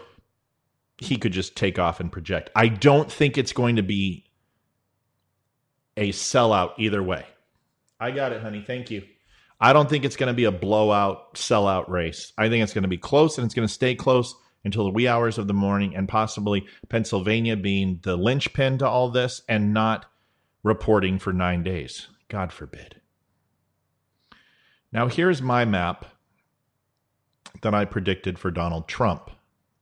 he 0.97 1.17
could 1.17 1.33
just 1.33 1.57
take 1.57 1.77
off 1.77 1.99
and 1.99 2.09
project. 2.09 2.49
I 2.55 2.69
don't 2.69 3.11
think 3.11 3.37
it's 3.37 3.51
going 3.51 3.75
to 3.75 3.83
be 3.83 4.23
a 5.97 6.13
sellout 6.13 6.75
either 6.77 7.03
way. 7.03 7.25
I 7.99 8.11
got 8.11 8.31
it, 8.31 8.41
honey. 8.41 8.63
Thank 8.65 8.91
you. 8.91 9.03
I 9.59 9.73
don't 9.73 9.89
think 9.89 10.05
it's 10.05 10.15
going 10.15 10.27
to 10.27 10.33
be 10.33 10.45
a 10.45 10.51
blowout, 10.51 11.33
sellout 11.35 11.89
race. 11.89 12.31
I 12.37 12.47
think 12.47 12.63
it's 12.63 12.73
going 12.73 12.83
to 12.83 12.87
be 12.87 12.97
close 12.97 13.37
and 13.37 13.45
it's 13.45 13.53
going 13.53 13.67
to 13.67 13.73
stay 13.73 13.93
close 13.93 14.33
until 14.63 14.85
the 14.85 14.91
wee 14.91 15.07
hours 15.07 15.37
of 15.37 15.47
the 15.47 15.53
morning 15.53 15.95
and 15.95 16.07
possibly 16.07 16.65
Pennsylvania 16.87 17.57
being 17.57 17.99
the 18.03 18.15
linchpin 18.15 18.77
to 18.77 18.87
all 18.87 19.09
this 19.09 19.41
and 19.49 19.73
not 19.73 20.05
reporting 20.63 21.19
for 21.19 21.33
nine 21.33 21.63
days. 21.63 22.07
God 22.29 22.53
forbid. 22.53 23.01
Now, 24.91 25.07
here's 25.07 25.41
my 25.41 25.65
map 25.65 26.05
that 27.61 27.73
I 27.73 27.85
predicted 27.85 28.39
for 28.39 28.51
Donald 28.51 28.87
Trump 28.87 29.29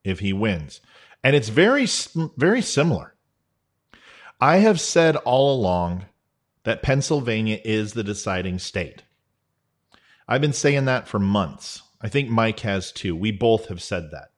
if 0.03 0.19
he 0.19 0.33
wins. 0.33 0.81
And 1.23 1.35
it's 1.35 1.49
very, 1.49 1.87
very 2.35 2.61
similar. 2.61 3.13
I 4.39 4.57
have 4.57 4.79
said 4.79 5.15
all 5.17 5.55
along 5.55 6.05
that 6.67 6.83
Pennsylvania 6.83 7.61
is 7.63 7.93
the 7.93 8.03
deciding 8.03 8.59
state. 8.59 9.03
I've 10.27 10.41
been 10.41 10.51
saying 10.51 10.83
that 10.83 11.07
for 11.07 11.17
months. 11.17 11.81
I 12.01 12.09
think 12.09 12.27
Mike 12.27 12.59
has 12.59 12.91
too. 12.91 13.15
We 13.15 13.31
both 13.31 13.69
have 13.69 13.81
said 13.81 14.11
that. 14.11 14.31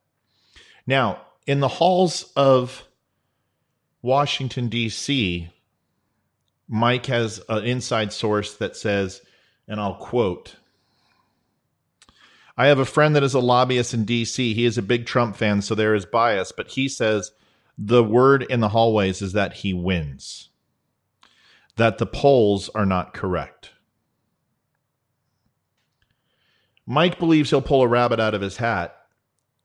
Now, 0.86 1.22
in 1.48 1.60
the 1.60 1.68
halls 1.68 2.32
of 2.36 2.84
Washington, 4.04 4.70
D.C., 4.70 5.50
Mike 6.68 7.08
has 7.08 7.42
an 7.50 7.64
inside 7.64 8.14
source 8.14 8.54
that 8.58 8.76
says, 8.76 9.24
and 9.68 9.82
I'll 9.82 9.96
quote 9.96 10.56
I 12.56 12.68
have 12.68 12.78
a 12.78 12.86
friend 12.86 13.16
that 13.16 13.24
is 13.24 13.34
a 13.34 13.40
lobbyist 13.40 13.96
in 13.96 14.06
D.C. 14.06 14.54
He 14.54 14.66
is 14.66 14.78
a 14.78 14.84
big 14.84 15.08
Trump 15.08 15.36
fan, 15.36 15.64
so 15.64 15.74
there 15.74 15.96
is 15.96 16.06
bias, 16.06 16.52
but 16.52 16.68
he 16.68 16.90
says 16.90 17.32
the 17.76 18.04
word 18.04 18.44
in 18.44 18.60
the 18.60 18.70
hallways 18.70 19.24
is 19.24 19.34
that 19.34 19.54
he 19.54 19.74
wins, 19.74 20.49
that 21.80 21.98
the 21.98 22.06
polls 22.06 22.70
are 22.76 22.86
not 22.86 23.14
correct. 23.14 23.72
Mike 26.86 27.20
believes 27.20 27.50
he'll 27.50 27.62
pull 27.62 27.82
a 27.82 27.88
rabbit 27.88 28.20
out 28.20 28.34
of 28.34 28.42
his 28.42 28.58
hat, 28.58 28.96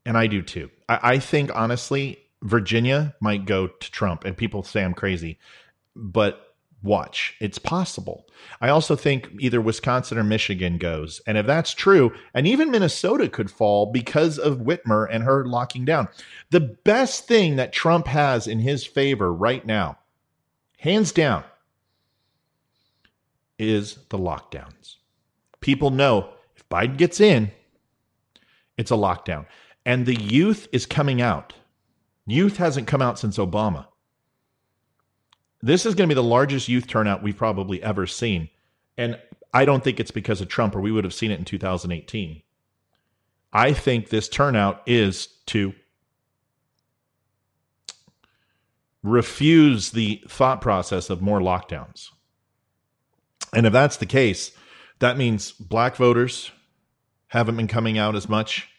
and 0.05 0.17
I 0.17 0.27
do 0.27 0.41
too. 0.41 0.69
I, 0.87 0.99
I 1.03 1.19
think, 1.19 1.53
honestly, 1.53 2.19
Virginia 2.41 3.15
might 3.19 3.45
go 3.45 3.67
to 3.67 3.91
Trump, 3.91 4.23
and 4.23 4.37
people 4.37 4.63
say 4.63 4.83
I'm 4.83 4.93
crazy, 4.93 5.39
but 5.93 6.55
watch. 6.81 7.35
It's 7.41 7.57
possible. 7.57 8.27
I 8.61 8.69
also 8.69 8.95
think 8.95 9.29
either 9.39 9.59
Wisconsin 9.59 10.17
or 10.17 10.23
Michigan 10.23 10.77
goes. 10.77 11.19
And 11.27 11.37
if 11.37 11.45
that's 11.45 11.73
true, 11.73 12.13
and 12.33 12.47
even 12.47 12.71
Minnesota 12.71 13.27
could 13.27 13.51
fall 13.51 13.87
because 13.87 14.37
of 14.37 14.59
Whitmer 14.59 15.05
and 15.11 15.23
her 15.23 15.45
locking 15.45 15.83
down. 15.83 16.07
The 16.51 16.61
best 16.61 17.27
thing 17.27 17.57
that 17.57 17.73
Trump 17.73 18.07
has 18.07 18.47
in 18.47 18.59
his 18.59 18.85
favor 18.85 19.33
right 19.33 19.65
now, 19.65 19.97
hands 20.77 21.11
down, 21.11 21.43
is 23.57 23.97
the 24.09 24.17
lockdowns. 24.17 24.95
People 25.61 25.89
know 25.89 26.29
if 26.55 26.67
Biden 26.69 26.97
gets 26.97 27.19
in, 27.19 27.51
it's 28.77 28.91
a 28.91 28.95
lockdown. 28.95 29.45
And 29.85 30.05
the 30.05 30.15
youth 30.15 30.67
is 30.71 30.85
coming 30.85 31.21
out. 31.21 31.53
Youth 32.25 32.57
hasn't 32.57 32.87
come 32.87 33.01
out 33.01 33.19
since 33.19 33.37
Obama. 33.37 33.85
This 35.61 35.85
is 35.85 35.95
going 35.95 36.09
to 36.09 36.15
be 36.15 36.19
the 36.19 36.23
largest 36.23 36.67
youth 36.67 36.87
turnout 36.87 37.23
we've 37.23 37.37
probably 37.37 37.81
ever 37.81 38.05
seen. 38.07 38.49
And 38.97 39.19
I 39.53 39.65
don't 39.65 39.83
think 39.83 39.99
it's 39.99 40.11
because 40.11 40.41
of 40.41 40.47
Trump, 40.47 40.75
or 40.75 40.81
we 40.81 40.91
would 40.91 41.03
have 41.03 41.13
seen 41.13 41.31
it 41.31 41.39
in 41.39 41.45
2018. 41.45 42.41
I 43.53 43.73
think 43.73 44.09
this 44.09 44.27
turnout 44.27 44.81
is 44.85 45.27
to 45.47 45.73
refuse 49.01 49.91
the 49.91 50.21
thought 50.27 50.61
process 50.61 51.09
of 51.09 51.21
more 51.21 51.39
lockdowns. 51.39 52.09
And 53.55 53.65
if 53.65 53.73
that's 53.73 53.97
the 53.97 54.05
case, 54.05 54.51
that 54.99 55.17
means 55.17 55.51
black 55.51 55.95
voters 55.95 56.51
haven't 57.27 57.57
been 57.57 57.67
coming 57.67 57.97
out 57.97 58.15
as 58.15 58.29
much 58.29 58.69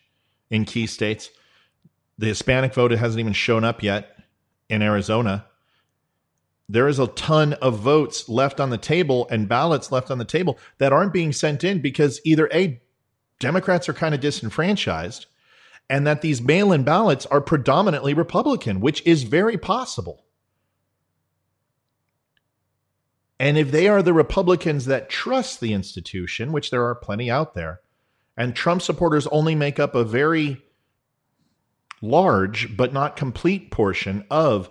in 0.50 0.64
key 0.64 0.86
states. 0.86 1.30
The 2.18 2.26
Hispanic 2.26 2.74
vote 2.74 2.92
hasn't 2.92 3.20
even 3.20 3.32
shown 3.32 3.64
up 3.64 3.82
yet 3.82 4.16
in 4.68 4.82
Arizona 4.82 5.46
there 6.68 6.88
is 6.88 6.98
a 6.98 7.06
ton 7.08 7.52
of 7.54 7.78
votes 7.78 8.28
left 8.28 8.60
on 8.60 8.70
the 8.70 8.78
table 8.78 9.26
and 9.30 9.48
ballots 9.48 9.92
left 9.92 10.10
on 10.10 10.18
the 10.18 10.24
table 10.24 10.58
that 10.78 10.92
aren't 10.92 11.12
being 11.12 11.32
sent 11.32 11.62
in 11.62 11.80
because 11.80 12.20
either 12.24 12.48
A, 12.52 12.80
Democrats 13.38 13.88
are 13.88 13.94
kind 13.94 14.14
of 14.14 14.20
disenfranchised, 14.20 15.26
and 15.88 16.06
that 16.06 16.22
these 16.22 16.42
mail 16.42 16.72
in 16.72 16.82
ballots 16.82 17.26
are 17.26 17.40
predominantly 17.40 18.14
Republican, 18.14 18.80
which 18.80 19.06
is 19.06 19.22
very 19.22 19.56
possible. 19.56 20.24
And 23.38 23.58
if 23.58 23.70
they 23.70 23.86
are 23.88 24.02
the 24.02 24.14
Republicans 24.14 24.86
that 24.86 25.10
trust 25.10 25.60
the 25.60 25.72
institution, 25.72 26.52
which 26.52 26.70
there 26.70 26.84
are 26.84 26.94
plenty 26.94 27.30
out 27.30 27.54
there, 27.54 27.80
and 28.36 28.54
Trump 28.54 28.82
supporters 28.82 29.26
only 29.28 29.54
make 29.54 29.78
up 29.78 29.94
a 29.94 30.04
very 30.04 30.62
large 32.00 32.76
but 32.76 32.92
not 32.92 33.16
complete 33.16 33.70
portion 33.70 34.24
of 34.30 34.70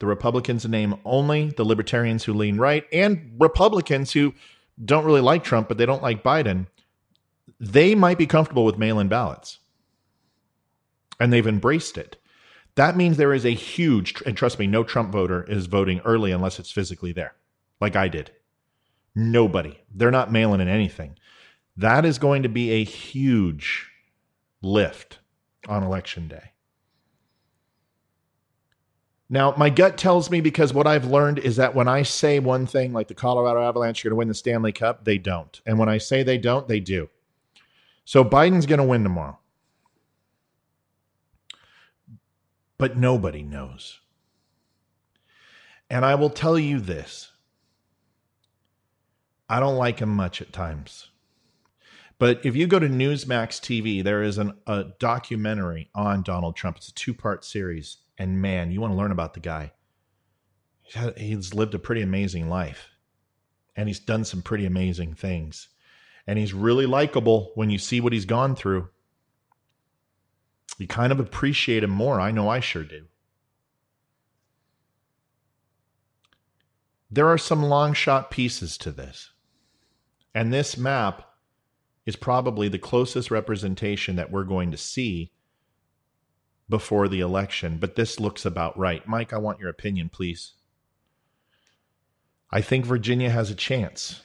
the 0.00 0.06
Republicans 0.06 0.66
name 0.66 0.96
only, 1.04 1.50
the 1.50 1.64
libertarians 1.64 2.24
who 2.24 2.34
lean 2.34 2.58
right, 2.58 2.84
and 2.92 3.34
Republicans 3.38 4.12
who 4.12 4.34
don't 4.84 5.04
really 5.04 5.20
like 5.20 5.44
Trump, 5.44 5.68
but 5.68 5.78
they 5.78 5.86
don't 5.86 6.02
like 6.02 6.24
Biden, 6.24 6.66
they 7.60 7.94
might 7.94 8.18
be 8.18 8.26
comfortable 8.26 8.64
with 8.64 8.78
mail 8.78 8.98
in 8.98 9.08
ballots. 9.08 9.60
And 11.20 11.32
they've 11.32 11.46
embraced 11.46 11.96
it. 11.96 12.16
That 12.74 12.96
means 12.96 13.16
there 13.16 13.32
is 13.32 13.46
a 13.46 13.50
huge, 13.50 14.20
and 14.26 14.36
trust 14.36 14.58
me, 14.58 14.66
no 14.66 14.82
Trump 14.82 15.12
voter 15.12 15.44
is 15.44 15.66
voting 15.66 16.00
early 16.04 16.32
unless 16.32 16.58
it's 16.58 16.72
physically 16.72 17.12
there, 17.12 17.34
like 17.80 17.96
I 17.96 18.08
did. 18.08 18.30
Nobody. 19.14 19.78
They're 19.94 20.10
not 20.10 20.32
mailing 20.32 20.60
in 20.60 20.68
anything. 20.68 21.16
That 21.76 22.04
is 22.04 22.18
going 22.18 22.42
to 22.42 22.48
be 22.48 22.70
a 22.70 22.84
huge 22.84 23.90
lift 24.62 25.18
on 25.68 25.82
election 25.82 26.28
day. 26.28 26.52
Now, 29.30 29.54
my 29.56 29.70
gut 29.70 29.96
tells 29.96 30.30
me 30.30 30.40
because 30.40 30.74
what 30.74 30.86
I've 30.86 31.06
learned 31.06 31.38
is 31.38 31.56
that 31.56 31.74
when 31.74 31.88
I 31.88 32.02
say 32.02 32.38
one 32.38 32.66
thing, 32.66 32.92
like 32.92 33.08
the 33.08 33.14
Colorado 33.14 33.62
Avalanche 33.62 34.04
are 34.04 34.08
going 34.08 34.16
to 34.16 34.18
win 34.18 34.28
the 34.28 34.34
Stanley 34.34 34.72
Cup, 34.72 35.04
they 35.04 35.18
don't. 35.18 35.60
And 35.66 35.78
when 35.78 35.88
I 35.88 35.98
say 35.98 36.22
they 36.22 36.38
don't, 36.38 36.68
they 36.68 36.80
do. 36.80 37.08
So 38.04 38.24
Biden's 38.24 38.66
going 38.66 38.78
to 38.78 38.84
win 38.84 39.02
tomorrow. 39.02 39.38
But 42.76 42.96
nobody 42.96 43.42
knows. 43.42 44.00
And 45.88 46.04
I 46.04 46.14
will 46.16 46.30
tell 46.30 46.58
you 46.58 46.80
this 46.80 47.32
I 49.54 49.60
don't 49.60 49.76
like 49.76 50.00
him 50.00 50.08
much 50.08 50.42
at 50.42 50.52
times. 50.52 51.10
But 52.18 52.44
if 52.44 52.56
you 52.56 52.66
go 52.66 52.80
to 52.80 52.88
Newsmax 52.88 53.60
TV, 53.60 54.02
there 54.02 54.20
is 54.20 54.36
an, 54.36 54.54
a 54.66 54.86
documentary 54.98 55.90
on 55.94 56.24
Donald 56.24 56.56
Trump. 56.56 56.78
It's 56.78 56.88
a 56.88 56.94
two 56.94 57.14
part 57.14 57.44
series 57.44 57.98
and 58.18 58.42
man, 58.42 58.72
you 58.72 58.80
want 58.80 58.92
to 58.92 58.96
learn 58.96 59.12
about 59.12 59.34
the 59.34 59.38
guy. 59.38 59.70
He's 61.16 61.54
lived 61.54 61.72
a 61.72 61.78
pretty 61.78 62.02
amazing 62.02 62.48
life 62.48 62.88
and 63.76 63.88
he's 63.88 64.00
done 64.00 64.24
some 64.24 64.42
pretty 64.42 64.66
amazing 64.66 65.14
things. 65.14 65.68
And 66.26 66.36
he's 66.36 66.52
really 66.52 66.86
likable 66.86 67.52
when 67.54 67.70
you 67.70 67.78
see 67.78 68.00
what 68.00 68.12
he's 68.12 68.24
gone 68.24 68.56
through. 68.56 68.88
You 70.78 70.88
kind 70.88 71.12
of 71.12 71.20
appreciate 71.20 71.84
him 71.84 71.90
more. 71.90 72.20
I 72.20 72.32
know 72.32 72.48
I 72.48 72.58
sure 72.58 72.82
do. 72.82 73.04
There 77.08 77.28
are 77.28 77.38
some 77.38 77.62
long 77.62 77.92
shot 77.92 78.32
pieces 78.32 78.76
to 78.78 78.90
this. 78.90 79.30
And 80.34 80.52
this 80.52 80.76
map 80.76 81.22
is 82.06 82.16
probably 82.16 82.68
the 82.68 82.78
closest 82.78 83.30
representation 83.30 84.16
that 84.16 84.30
we're 84.30 84.44
going 84.44 84.70
to 84.72 84.76
see 84.76 85.32
before 86.68 87.08
the 87.08 87.20
election, 87.20 87.78
but 87.78 87.94
this 87.94 88.18
looks 88.18 88.44
about 88.44 88.78
right. 88.78 89.06
Mike, 89.06 89.32
I 89.32 89.38
want 89.38 89.60
your 89.60 89.68
opinion, 89.68 90.08
please. 90.08 90.52
I 92.50 92.60
think 92.60 92.86
Virginia 92.86 93.30
has 93.30 93.50
a 93.50 93.54
chance. 93.54 94.22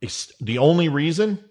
It's 0.00 0.32
the 0.40 0.58
only 0.58 0.88
reason, 0.88 1.44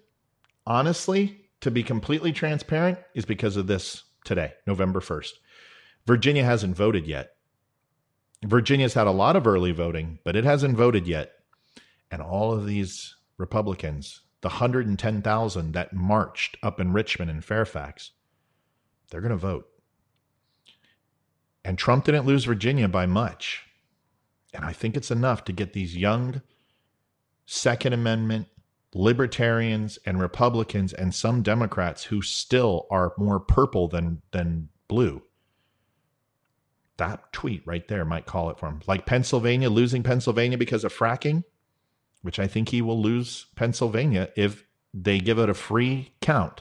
honestly, 0.66 1.44
to 1.60 1.70
be 1.70 1.82
completely 1.82 2.32
transparent, 2.32 2.98
is 3.14 3.24
because 3.24 3.56
of 3.56 3.66
this 3.66 4.04
today, 4.24 4.54
November 4.66 5.00
1st. 5.00 5.32
Virginia 6.06 6.44
hasn't 6.44 6.76
voted 6.76 7.06
yet. 7.06 7.30
Virginia's 8.44 8.94
had 8.94 9.06
a 9.06 9.12
lot 9.12 9.36
of 9.36 9.46
early 9.46 9.72
voting, 9.72 10.18
but 10.24 10.36
it 10.36 10.44
hasn't 10.44 10.76
voted 10.76 11.06
yet. 11.06 11.32
And 12.10 12.22
all 12.22 12.52
of 12.52 12.66
these 12.66 13.16
Republicans, 13.38 14.20
the 14.42 14.48
110,000 14.48 15.72
that 15.72 15.92
marched 15.92 16.56
up 16.62 16.78
in 16.78 16.92
Richmond 16.92 17.30
and 17.30 17.44
Fairfax, 17.44 18.10
they're 19.10 19.20
going 19.20 19.30
to 19.30 19.36
vote. 19.36 19.66
And 21.64 21.78
Trump 21.78 22.04
didn't 22.04 22.26
lose 22.26 22.44
Virginia 22.44 22.88
by 22.88 23.06
much. 23.06 23.64
And 24.52 24.64
I 24.64 24.72
think 24.72 24.96
it's 24.96 25.10
enough 25.10 25.44
to 25.44 25.52
get 25.52 25.72
these 25.72 25.96
young 25.96 26.42
Second 27.46 27.92
Amendment 27.92 28.48
libertarians 28.94 29.98
and 30.06 30.20
Republicans 30.20 30.92
and 30.92 31.14
some 31.14 31.42
Democrats 31.42 32.04
who 32.04 32.22
still 32.22 32.86
are 32.90 33.12
more 33.18 33.40
purple 33.40 33.88
than 33.88 34.22
than 34.32 34.68
blue. 34.88 35.22
That 36.96 37.32
tweet 37.32 37.66
right 37.66 37.86
there 37.86 38.04
might 38.04 38.26
call 38.26 38.50
it 38.50 38.58
for 38.58 38.66
him. 38.66 38.80
Like 38.86 39.06
Pennsylvania 39.06 39.70
losing 39.70 40.02
Pennsylvania 40.02 40.58
because 40.58 40.84
of 40.84 40.92
fracking, 40.92 41.44
which 42.28 42.38
I 42.38 42.46
think 42.46 42.68
he 42.68 42.82
will 42.82 43.00
lose 43.00 43.46
Pennsylvania 43.56 44.28
if 44.36 44.66
they 44.92 45.18
give 45.18 45.38
it 45.38 45.48
a 45.48 45.54
free 45.54 46.12
count. 46.20 46.60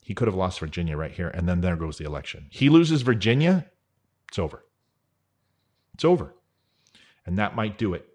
He 0.00 0.14
could 0.14 0.26
have 0.26 0.34
lost 0.34 0.58
Virginia 0.58 0.96
right 0.96 1.10
here, 1.12 1.28
and 1.28 1.46
then 1.46 1.60
there 1.60 1.76
goes 1.76 1.98
the 1.98 2.06
election. 2.06 2.46
He 2.48 2.70
loses 2.70 3.02
Virginia, 3.02 3.66
it's 4.30 4.38
over. 4.38 4.64
It's 5.92 6.06
over. 6.06 6.34
And 7.26 7.36
that 7.36 7.54
might 7.54 7.76
do 7.76 7.92
it. 7.92 8.08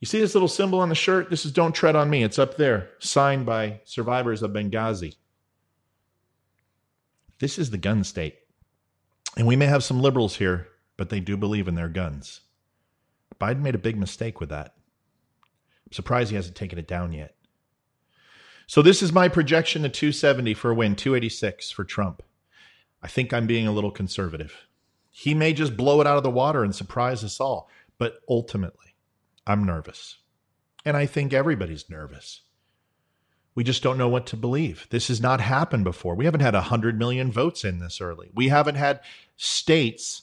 You 0.00 0.06
see 0.06 0.18
this 0.18 0.34
little 0.34 0.48
symbol 0.48 0.80
on 0.80 0.88
the 0.88 0.96
shirt? 0.96 1.30
This 1.30 1.46
is 1.46 1.52
Don't 1.52 1.72
Tread 1.72 1.94
on 1.94 2.10
Me. 2.10 2.24
It's 2.24 2.40
up 2.40 2.56
there, 2.56 2.90
signed 2.98 3.46
by 3.46 3.82
survivors 3.84 4.42
of 4.42 4.50
Benghazi. 4.50 5.14
This 7.38 7.60
is 7.60 7.70
the 7.70 7.78
gun 7.78 8.02
state. 8.02 8.38
And 9.36 9.46
we 9.46 9.54
may 9.54 9.66
have 9.66 9.84
some 9.84 10.02
liberals 10.02 10.34
here, 10.34 10.66
but 10.96 11.10
they 11.10 11.20
do 11.20 11.36
believe 11.36 11.68
in 11.68 11.76
their 11.76 11.88
guns. 11.88 12.40
Biden 13.40 13.60
made 13.60 13.76
a 13.76 13.78
big 13.78 13.96
mistake 13.96 14.40
with 14.40 14.48
that. 14.48 14.74
Surprised 15.92 16.30
he 16.30 16.36
hasn't 16.36 16.56
taken 16.56 16.78
it 16.78 16.88
down 16.88 17.12
yet. 17.12 17.36
So 18.66 18.82
this 18.82 19.02
is 19.02 19.12
my 19.12 19.28
projection 19.28 19.82
to 19.82 19.88
270 19.88 20.54
for 20.54 20.70
a 20.70 20.74
win, 20.74 20.96
286 20.96 21.70
for 21.70 21.84
Trump. 21.84 22.22
I 23.02 23.08
think 23.08 23.32
I'm 23.32 23.46
being 23.46 23.66
a 23.66 23.72
little 23.72 23.90
conservative. 23.90 24.66
He 25.10 25.34
may 25.34 25.52
just 25.52 25.76
blow 25.76 26.00
it 26.00 26.06
out 26.06 26.16
of 26.16 26.22
the 26.22 26.30
water 26.30 26.64
and 26.64 26.74
surprise 26.74 27.22
us 27.22 27.40
all, 27.40 27.68
but 27.98 28.20
ultimately, 28.28 28.94
I'm 29.46 29.64
nervous. 29.64 30.18
And 30.84 30.96
I 30.96 31.06
think 31.06 31.32
everybody's 31.32 31.90
nervous. 31.90 32.42
We 33.54 33.64
just 33.64 33.82
don't 33.82 33.98
know 33.98 34.08
what 34.08 34.26
to 34.28 34.36
believe. 34.36 34.86
This 34.90 35.08
has 35.08 35.20
not 35.20 35.40
happened 35.40 35.84
before. 35.84 36.14
We 36.14 36.24
haven't 36.24 36.40
had 36.40 36.54
100 36.54 36.98
million 36.98 37.30
votes 37.30 37.64
in 37.64 37.78
this 37.78 38.00
early. 38.00 38.30
We 38.32 38.48
haven't 38.48 38.76
had 38.76 39.00
states, 39.36 40.22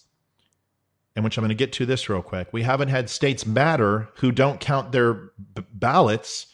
and 1.16 1.24
which 1.24 1.38
I'm 1.38 1.42
going 1.42 1.50
to 1.50 1.56
get 1.56 1.74
to 1.74 1.86
this 1.86 2.10
real 2.10 2.22
quick. 2.22 2.50
We 2.52 2.64
haven't 2.64 2.90
had 2.90 3.10
states 3.10 3.46
matter 3.46 4.10
who 4.16 4.32
don't 4.32 4.60
count 4.60 4.92
their 4.92 5.14
b- 5.14 5.64
ballots 5.74 6.48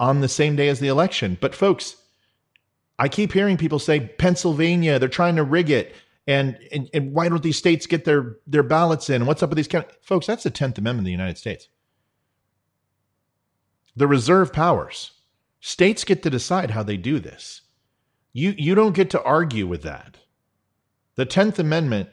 on 0.00 0.20
the 0.20 0.28
same 0.28 0.56
day 0.56 0.68
as 0.68 0.80
the 0.80 0.88
election. 0.88 1.38
But 1.40 1.54
folks, 1.54 1.96
I 2.98 3.08
keep 3.08 3.32
hearing 3.32 3.56
people 3.56 3.78
say 3.78 4.00
Pennsylvania, 4.00 4.98
they're 4.98 5.08
trying 5.08 5.36
to 5.36 5.44
rig 5.44 5.70
it. 5.70 5.94
And, 6.26 6.58
and, 6.70 6.88
and 6.94 7.12
why 7.12 7.28
don't 7.28 7.42
these 7.42 7.56
states 7.56 7.86
get 7.86 8.04
their, 8.04 8.36
their 8.46 8.62
ballots 8.62 9.10
in? 9.10 9.26
What's 9.26 9.42
up 9.42 9.50
with 9.50 9.56
these? 9.56 9.82
Folks, 10.02 10.26
that's 10.26 10.44
the 10.44 10.50
10th 10.50 10.78
Amendment 10.78 11.00
of 11.00 11.04
the 11.06 11.10
United 11.10 11.38
States. 11.38 11.68
The 13.96 14.06
reserve 14.06 14.52
powers. 14.52 15.12
States 15.60 16.04
get 16.04 16.22
to 16.22 16.30
decide 16.30 16.72
how 16.72 16.82
they 16.82 16.96
do 16.96 17.20
this. 17.20 17.62
You, 18.32 18.54
you 18.56 18.74
don't 18.74 18.94
get 18.94 19.10
to 19.10 19.22
argue 19.22 19.66
with 19.66 19.82
that. 19.82 20.16
The 21.14 21.26
10th 21.26 21.58
Amendment, 21.58 22.08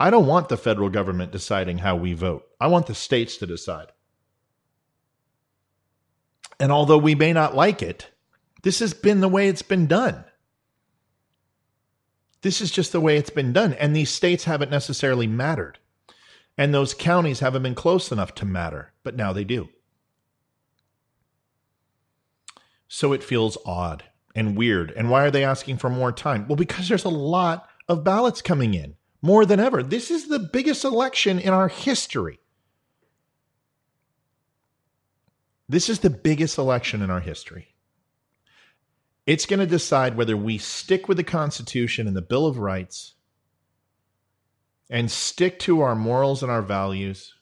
I 0.00 0.08
don't 0.08 0.26
want 0.26 0.48
the 0.48 0.56
federal 0.56 0.88
government 0.88 1.30
deciding 1.30 1.78
how 1.78 1.94
we 1.94 2.14
vote. 2.14 2.48
I 2.58 2.68
want 2.68 2.86
the 2.86 2.94
states 2.94 3.36
to 3.36 3.46
decide. 3.46 3.88
And 6.58 6.72
although 6.72 6.96
we 6.96 7.14
may 7.14 7.34
not 7.34 7.54
like 7.54 7.82
it, 7.82 8.08
this 8.62 8.78
has 8.78 8.94
been 8.94 9.20
the 9.20 9.28
way 9.28 9.48
it's 9.48 9.60
been 9.60 9.86
done. 9.86 10.24
This 12.40 12.62
is 12.62 12.70
just 12.70 12.92
the 12.92 13.00
way 13.00 13.18
it's 13.18 13.28
been 13.28 13.52
done. 13.52 13.74
And 13.74 13.94
these 13.94 14.08
states 14.08 14.44
haven't 14.44 14.70
necessarily 14.70 15.26
mattered. 15.26 15.78
And 16.56 16.72
those 16.72 16.94
counties 16.94 17.40
haven't 17.40 17.62
been 17.62 17.74
close 17.74 18.10
enough 18.10 18.34
to 18.36 18.46
matter, 18.46 18.94
but 19.02 19.16
now 19.16 19.34
they 19.34 19.44
do. 19.44 19.68
So 22.88 23.12
it 23.12 23.22
feels 23.22 23.58
odd 23.66 24.04
and 24.34 24.56
weird. 24.56 24.92
And 24.92 25.10
why 25.10 25.26
are 25.26 25.30
they 25.30 25.44
asking 25.44 25.76
for 25.76 25.90
more 25.90 26.10
time? 26.10 26.48
Well, 26.48 26.56
because 26.56 26.88
there's 26.88 27.04
a 27.04 27.10
lot 27.10 27.68
of 27.86 28.02
ballots 28.02 28.40
coming 28.40 28.72
in, 28.72 28.96
more 29.22 29.44
than 29.44 29.60
ever. 29.60 29.82
This 29.82 30.10
is 30.10 30.28
the 30.28 30.38
biggest 30.38 30.84
election 30.84 31.38
in 31.38 31.50
our 31.50 31.68
history. 31.68 32.40
This 35.68 35.88
is 35.88 36.00
the 36.00 36.10
biggest 36.10 36.58
election 36.58 37.02
in 37.02 37.10
our 37.10 37.20
history. 37.20 37.68
It's 39.26 39.46
going 39.46 39.60
to 39.60 39.66
decide 39.66 40.16
whether 40.16 40.36
we 40.36 40.58
stick 40.58 41.06
with 41.06 41.16
the 41.16 41.24
Constitution 41.24 42.08
and 42.08 42.16
the 42.16 42.22
Bill 42.22 42.46
of 42.46 42.58
Rights 42.58 43.14
and 44.88 45.08
stick 45.10 45.60
to 45.60 45.82
our 45.82 45.94
morals 45.94 46.42
and 46.42 46.50
our 46.50 46.62
values, 46.62 47.34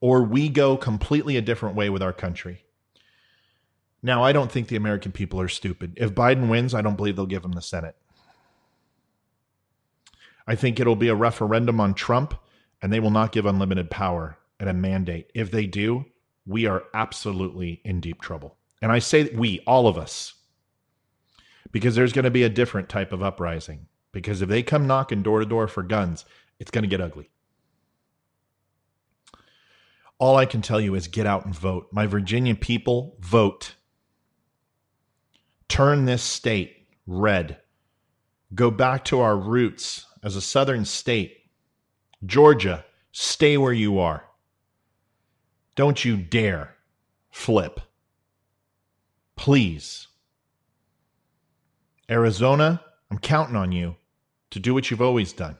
or 0.00 0.22
we 0.22 0.50
go 0.50 0.76
completely 0.76 1.38
a 1.38 1.42
different 1.42 1.74
way 1.74 1.88
with 1.88 2.02
our 2.02 2.12
country. 2.12 2.64
Now, 4.02 4.22
I 4.22 4.32
don't 4.32 4.52
think 4.52 4.68
the 4.68 4.76
American 4.76 5.10
people 5.10 5.40
are 5.40 5.48
stupid. 5.48 5.94
If 5.96 6.14
Biden 6.14 6.48
wins, 6.48 6.74
I 6.74 6.82
don't 6.82 6.96
believe 6.96 7.16
they'll 7.16 7.26
give 7.26 7.44
him 7.44 7.52
the 7.52 7.62
Senate. 7.62 7.96
I 10.48 10.54
think 10.54 10.80
it'll 10.80 10.96
be 10.96 11.08
a 11.08 11.14
referendum 11.14 11.78
on 11.78 11.92
Trump, 11.92 12.34
and 12.80 12.90
they 12.90 13.00
will 13.00 13.10
not 13.10 13.32
give 13.32 13.44
unlimited 13.44 13.90
power 13.90 14.38
and 14.58 14.70
a 14.70 14.72
mandate. 14.72 15.30
If 15.34 15.50
they 15.50 15.66
do, 15.66 16.06
we 16.46 16.64
are 16.66 16.84
absolutely 16.94 17.82
in 17.84 18.00
deep 18.00 18.22
trouble. 18.22 18.56
And 18.80 18.90
I 18.90 18.98
say 18.98 19.24
we, 19.34 19.60
all 19.66 19.86
of 19.86 19.98
us, 19.98 20.32
because 21.70 21.94
there's 21.94 22.14
going 22.14 22.24
to 22.24 22.30
be 22.30 22.44
a 22.44 22.48
different 22.48 22.88
type 22.88 23.12
of 23.12 23.22
uprising. 23.22 23.88
Because 24.10 24.40
if 24.40 24.48
they 24.48 24.62
come 24.62 24.86
knocking 24.86 25.22
door 25.22 25.40
to 25.40 25.44
door 25.44 25.68
for 25.68 25.82
guns, 25.82 26.24
it's 26.58 26.70
going 26.70 26.82
to 26.82 26.88
get 26.88 27.02
ugly. 27.02 27.28
All 30.18 30.36
I 30.36 30.46
can 30.46 30.62
tell 30.62 30.80
you 30.80 30.94
is 30.94 31.08
get 31.08 31.26
out 31.26 31.44
and 31.44 31.54
vote. 31.54 31.88
My 31.92 32.06
Virginia 32.06 32.54
people, 32.54 33.16
vote. 33.20 33.74
Turn 35.68 36.06
this 36.06 36.22
state 36.22 36.88
red. 37.06 37.58
Go 38.54 38.70
back 38.70 39.04
to 39.04 39.20
our 39.20 39.36
roots 39.36 40.06
as 40.22 40.36
a 40.36 40.40
southern 40.40 40.84
state. 40.84 41.36
Georgia, 42.24 42.84
stay 43.12 43.56
where 43.56 43.72
you 43.72 43.98
are. 43.98 44.24
Don't 45.74 46.04
you 46.04 46.16
dare 46.16 46.74
flip. 47.30 47.80
Please. 49.36 50.08
Arizona, 52.10 52.82
I'm 53.10 53.18
counting 53.18 53.56
on 53.56 53.70
you 53.72 53.96
to 54.50 54.58
do 54.58 54.74
what 54.74 54.90
you've 54.90 55.02
always 55.02 55.32
done. 55.32 55.56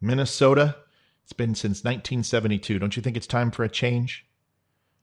Minnesota, 0.00 0.76
it's 1.22 1.32
been 1.32 1.54
since 1.54 1.84
1972. 1.84 2.78
Don't 2.78 2.96
you 2.96 3.02
think 3.02 3.16
it's 3.16 3.26
time 3.26 3.50
for 3.50 3.64
a 3.64 3.68
change? 3.68 4.26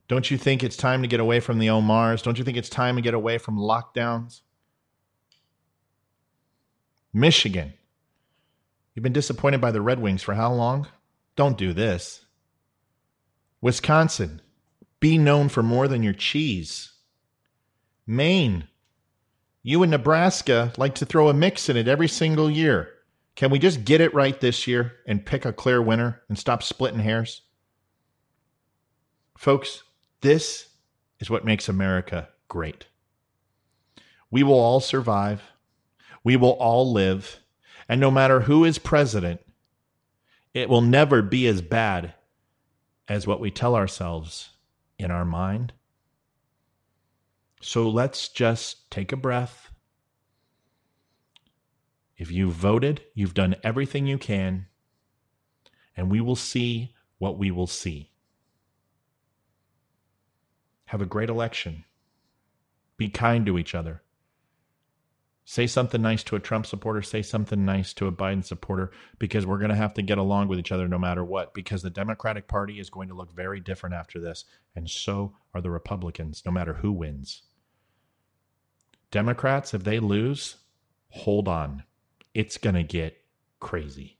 Don't 0.06 0.30
you 0.30 0.38
think 0.38 0.62
it's 0.62 0.76
time 0.76 1.02
to 1.02 1.08
get 1.08 1.20
away 1.20 1.40
from 1.40 1.58
the 1.58 1.66
Omars? 1.66 2.22
Don't 2.22 2.38
you 2.38 2.44
think 2.44 2.56
it's 2.56 2.68
time 2.68 2.96
to 2.96 3.02
get 3.02 3.14
away 3.14 3.38
from 3.38 3.56
lockdowns? 3.56 4.42
Michigan, 7.12 7.74
you've 8.94 9.02
been 9.02 9.12
disappointed 9.12 9.60
by 9.60 9.70
the 9.70 9.82
Red 9.82 10.00
Wings 10.00 10.22
for 10.22 10.34
how 10.34 10.52
long? 10.52 10.88
Don't 11.36 11.58
do 11.58 11.72
this. 11.72 12.24
Wisconsin, 13.60 14.40
be 14.98 15.18
known 15.18 15.48
for 15.48 15.62
more 15.62 15.88
than 15.88 16.02
your 16.02 16.12
cheese. 16.12 16.92
Maine, 18.06 18.68
you 19.62 19.82
and 19.82 19.90
Nebraska 19.90 20.72
like 20.76 20.94
to 20.96 21.06
throw 21.06 21.28
a 21.28 21.34
mix 21.34 21.68
in 21.68 21.76
it 21.76 21.86
every 21.86 22.08
single 22.08 22.50
year. 22.50 22.88
Can 23.34 23.50
we 23.50 23.58
just 23.58 23.84
get 23.84 24.00
it 24.00 24.14
right 24.14 24.38
this 24.40 24.66
year 24.66 24.92
and 25.06 25.24
pick 25.24 25.44
a 25.44 25.52
clear 25.52 25.80
winner 25.80 26.22
and 26.28 26.38
stop 26.38 26.62
splitting 26.62 27.00
hairs? 27.00 27.42
Folks, 29.38 29.82
this 30.20 30.68
is 31.20 31.30
what 31.30 31.44
makes 31.44 31.68
America 31.68 32.28
great. 32.48 32.86
We 34.30 34.42
will 34.42 34.58
all 34.58 34.80
survive. 34.80 35.42
We 36.24 36.36
will 36.36 36.52
all 36.52 36.92
live. 36.92 37.40
And 37.88 38.00
no 38.00 38.10
matter 38.10 38.40
who 38.40 38.64
is 38.64 38.78
president, 38.78 39.40
it 40.54 40.68
will 40.68 40.80
never 40.80 41.22
be 41.22 41.46
as 41.46 41.62
bad 41.62 42.14
as 43.08 43.26
what 43.26 43.40
we 43.40 43.50
tell 43.50 43.74
ourselves 43.74 44.50
in 44.98 45.10
our 45.10 45.24
mind. 45.24 45.72
So 47.60 47.88
let's 47.88 48.28
just 48.28 48.90
take 48.90 49.12
a 49.12 49.16
breath. 49.16 49.70
If 52.16 52.30
you 52.30 52.50
voted, 52.50 53.02
you've 53.14 53.34
done 53.34 53.56
everything 53.64 54.06
you 54.06 54.18
can, 54.18 54.66
and 55.96 56.10
we 56.10 56.20
will 56.20 56.36
see 56.36 56.94
what 57.18 57.38
we 57.38 57.50
will 57.50 57.66
see. 57.66 58.10
Have 60.86 61.00
a 61.00 61.06
great 61.06 61.30
election. 61.30 61.84
Be 62.96 63.08
kind 63.08 63.46
to 63.46 63.58
each 63.58 63.74
other. 63.74 64.01
Say 65.44 65.66
something 65.66 66.00
nice 66.00 66.22
to 66.24 66.36
a 66.36 66.40
Trump 66.40 66.66
supporter, 66.66 67.02
say 67.02 67.20
something 67.20 67.64
nice 67.64 67.92
to 67.94 68.06
a 68.06 68.12
Biden 68.12 68.44
supporter, 68.44 68.92
because 69.18 69.44
we're 69.44 69.58
going 69.58 69.70
to 69.70 69.76
have 69.76 69.94
to 69.94 70.02
get 70.02 70.18
along 70.18 70.48
with 70.48 70.58
each 70.58 70.70
other 70.70 70.86
no 70.86 70.98
matter 70.98 71.24
what, 71.24 71.52
because 71.52 71.82
the 71.82 71.90
Democratic 71.90 72.46
Party 72.46 72.78
is 72.78 72.90
going 72.90 73.08
to 73.08 73.14
look 73.14 73.34
very 73.34 73.58
different 73.58 73.94
after 73.94 74.20
this, 74.20 74.44
and 74.76 74.88
so 74.88 75.34
are 75.52 75.60
the 75.60 75.70
Republicans, 75.70 76.42
no 76.46 76.52
matter 76.52 76.74
who 76.74 76.92
wins. 76.92 77.42
Democrats, 79.10 79.74
if 79.74 79.82
they 79.82 79.98
lose, 79.98 80.56
hold 81.08 81.48
on. 81.48 81.82
It's 82.34 82.56
going 82.56 82.76
to 82.76 82.84
get 82.84 83.16
crazy. 83.58 84.18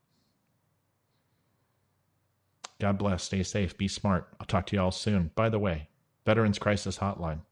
God 2.80 2.98
bless. 2.98 3.22
Stay 3.22 3.44
safe. 3.44 3.78
Be 3.78 3.86
smart. 3.86 4.28
I'll 4.40 4.46
talk 4.46 4.66
to 4.66 4.76
you 4.76 4.82
all 4.82 4.90
soon. 4.90 5.30
By 5.36 5.48
the 5.48 5.58
way, 5.58 5.88
Veterans 6.26 6.58
Crisis 6.58 6.98
Hotline. 6.98 7.42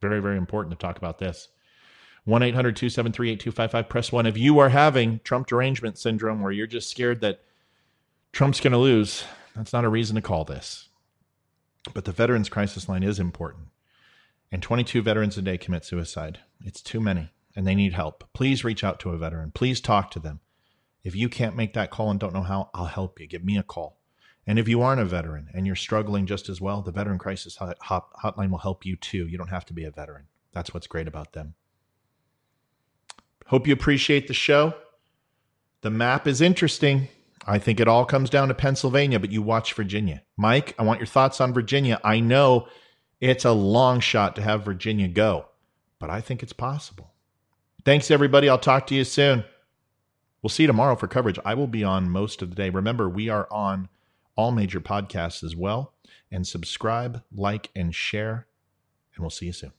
Very, 0.00 0.20
very 0.20 0.36
important 0.36 0.78
to 0.78 0.84
talk 0.84 0.98
about 0.98 1.18
this. 1.18 1.48
1 2.24 2.42
800 2.42 2.76
273 2.76 3.30
8255. 3.32 3.88
Press 3.88 4.12
1. 4.12 4.26
If 4.26 4.38
you 4.38 4.58
are 4.58 4.70
having 4.70 5.20
Trump 5.24 5.46
derangement 5.46 5.98
syndrome 5.98 6.40
where 6.40 6.52
you're 6.52 6.66
just 6.66 6.90
scared 6.90 7.20
that 7.20 7.40
Trump's 8.32 8.60
going 8.60 8.72
to 8.72 8.78
lose, 8.78 9.24
that's 9.54 9.72
not 9.72 9.84
a 9.84 9.88
reason 9.88 10.16
to 10.16 10.22
call 10.22 10.44
this. 10.44 10.88
But 11.92 12.06
the 12.06 12.12
Veterans 12.12 12.48
Crisis 12.48 12.88
Line 12.88 13.02
is 13.02 13.18
important. 13.18 13.68
And 14.50 14.62
22 14.62 15.02
veterans 15.02 15.36
a 15.36 15.42
day 15.42 15.58
commit 15.58 15.84
suicide. 15.84 16.40
It's 16.64 16.80
too 16.80 17.00
many, 17.00 17.30
and 17.54 17.66
they 17.66 17.74
need 17.74 17.92
help. 17.92 18.24
Please 18.32 18.64
reach 18.64 18.82
out 18.82 19.00
to 19.00 19.10
a 19.10 19.18
veteran. 19.18 19.50
Please 19.50 19.80
talk 19.80 20.10
to 20.12 20.18
them. 20.18 20.40
If 21.02 21.14
you 21.14 21.28
can't 21.28 21.56
make 21.56 21.74
that 21.74 21.90
call 21.90 22.10
and 22.10 22.18
don't 22.18 22.32
know 22.32 22.42
how, 22.42 22.70
I'll 22.72 22.86
help 22.86 23.20
you. 23.20 23.26
Give 23.26 23.44
me 23.44 23.58
a 23.58 23.62
call. 23.62 23.98
And 24.46 24.58
if 24.58 24.68
you 24.68 24.80
aren't 24.80 25.00
a 25.00 25.04
veteran 25.04 25.48
and 25.52 25.66
you're 25.66 25.76
struggling 25.76 26.24
just 26.24 26.48
as 26.48 26.60
well, 26.60 26.80
the 26.80 26.92
Veteran 26.92 27.18
Crisis 27.18 27.58
Hotline 27.58 28.50
will 28.50 28.58
help 28.58 28.86
you 28.86 28.96
too. 28.96 29.26
You 29.26 29.36
don't 29.36 29.48
have 29.48 29.66
to 29.66 29.74
be 29.74 29.84
a 29.84 29.90
veteran. 29.90 30.26
That's 30.52 30.72
what's 30.72 30.86
great 30.86 31.08
about 31.08 31.32
them. 31.32 31.54
Hope 33.46 33.66
you 33.66 33.72
appreciate 33.72 34.26
the 34.26 34.34
show. 34.34 34.74
The 35.82 35.90
map 35.90 36.26
is 36.26 36.40
interesting. 36.40 37.08
I 37.46 37.58
think 37.58 37.78
it 37.78 37.88
all 37.88 38.06
comes 38.06 38.30
down 38.30 38.48
to 38.48 38.54
Pennsylvania, 38.54 39.20
but 39.20 39.30
you 39.30 39.42
watch 39.42 39.74
Virginia. 39.74 40.22
Mike, 40.36 40.74
I 40.78 40.82
want 40.82 40.98
your 40.98 41.06
thoughts 41.06 41.40
on 41.40 41.52
Virginia. 41.52 42.00
I 42.02 42.20
know 42.20 42.68
it's 43.20 43.44
a 43.44 43.52
long 43.52 44.00
shot 44.00 44.34
to 44.36 44.42
have 44.42 44.64
Virginia 44.64 45.08
go, 45.08 45.46
but 45.98 46.08
I 46.08 46.20
think 46.22 46.42
it's 46.42 46.54
possible. 46.54 47.12
Thanks, 47.84 48.10
everybody. 48.10 48.48
I'll 48.48 48.58
talk 48.58 48.86
to 48.86 48.94
you 48.94 49.04
soon. 49.04 49.44
We'll 50.42 50.50
see 50.50 50.62
you 50.62 50.68
tomorrow 50.68 50.96
for 50.96 51.06
coverage. 51.06 51.38
I 51.44 51.54
will 51.54 51.66
be 51.66 51.84
on 51.84 52.08
most 52.08 52.40
of 52.40 52.48
the 52.48 52.56
day. 52.56 52.70
Remember, 52.70 53.08
we 53.08 53.28
are 53.28 53.46
on 53.50 53.88
all 54.36 54.52
major 54.52 54.80
podcasts 54.80 55.44
as 55.44 55.54
well. 55.54 55.92
And 56.30 56.46
subscribe, 56.46 57.22
like, 57.34 57.70
and 57.76 57.94
share. 57.94 58.46
And 59.14 59.22
we'll 59.22 59.30
see 59.30 59.46
you 59.46 59.52
soon. 59.52 59.72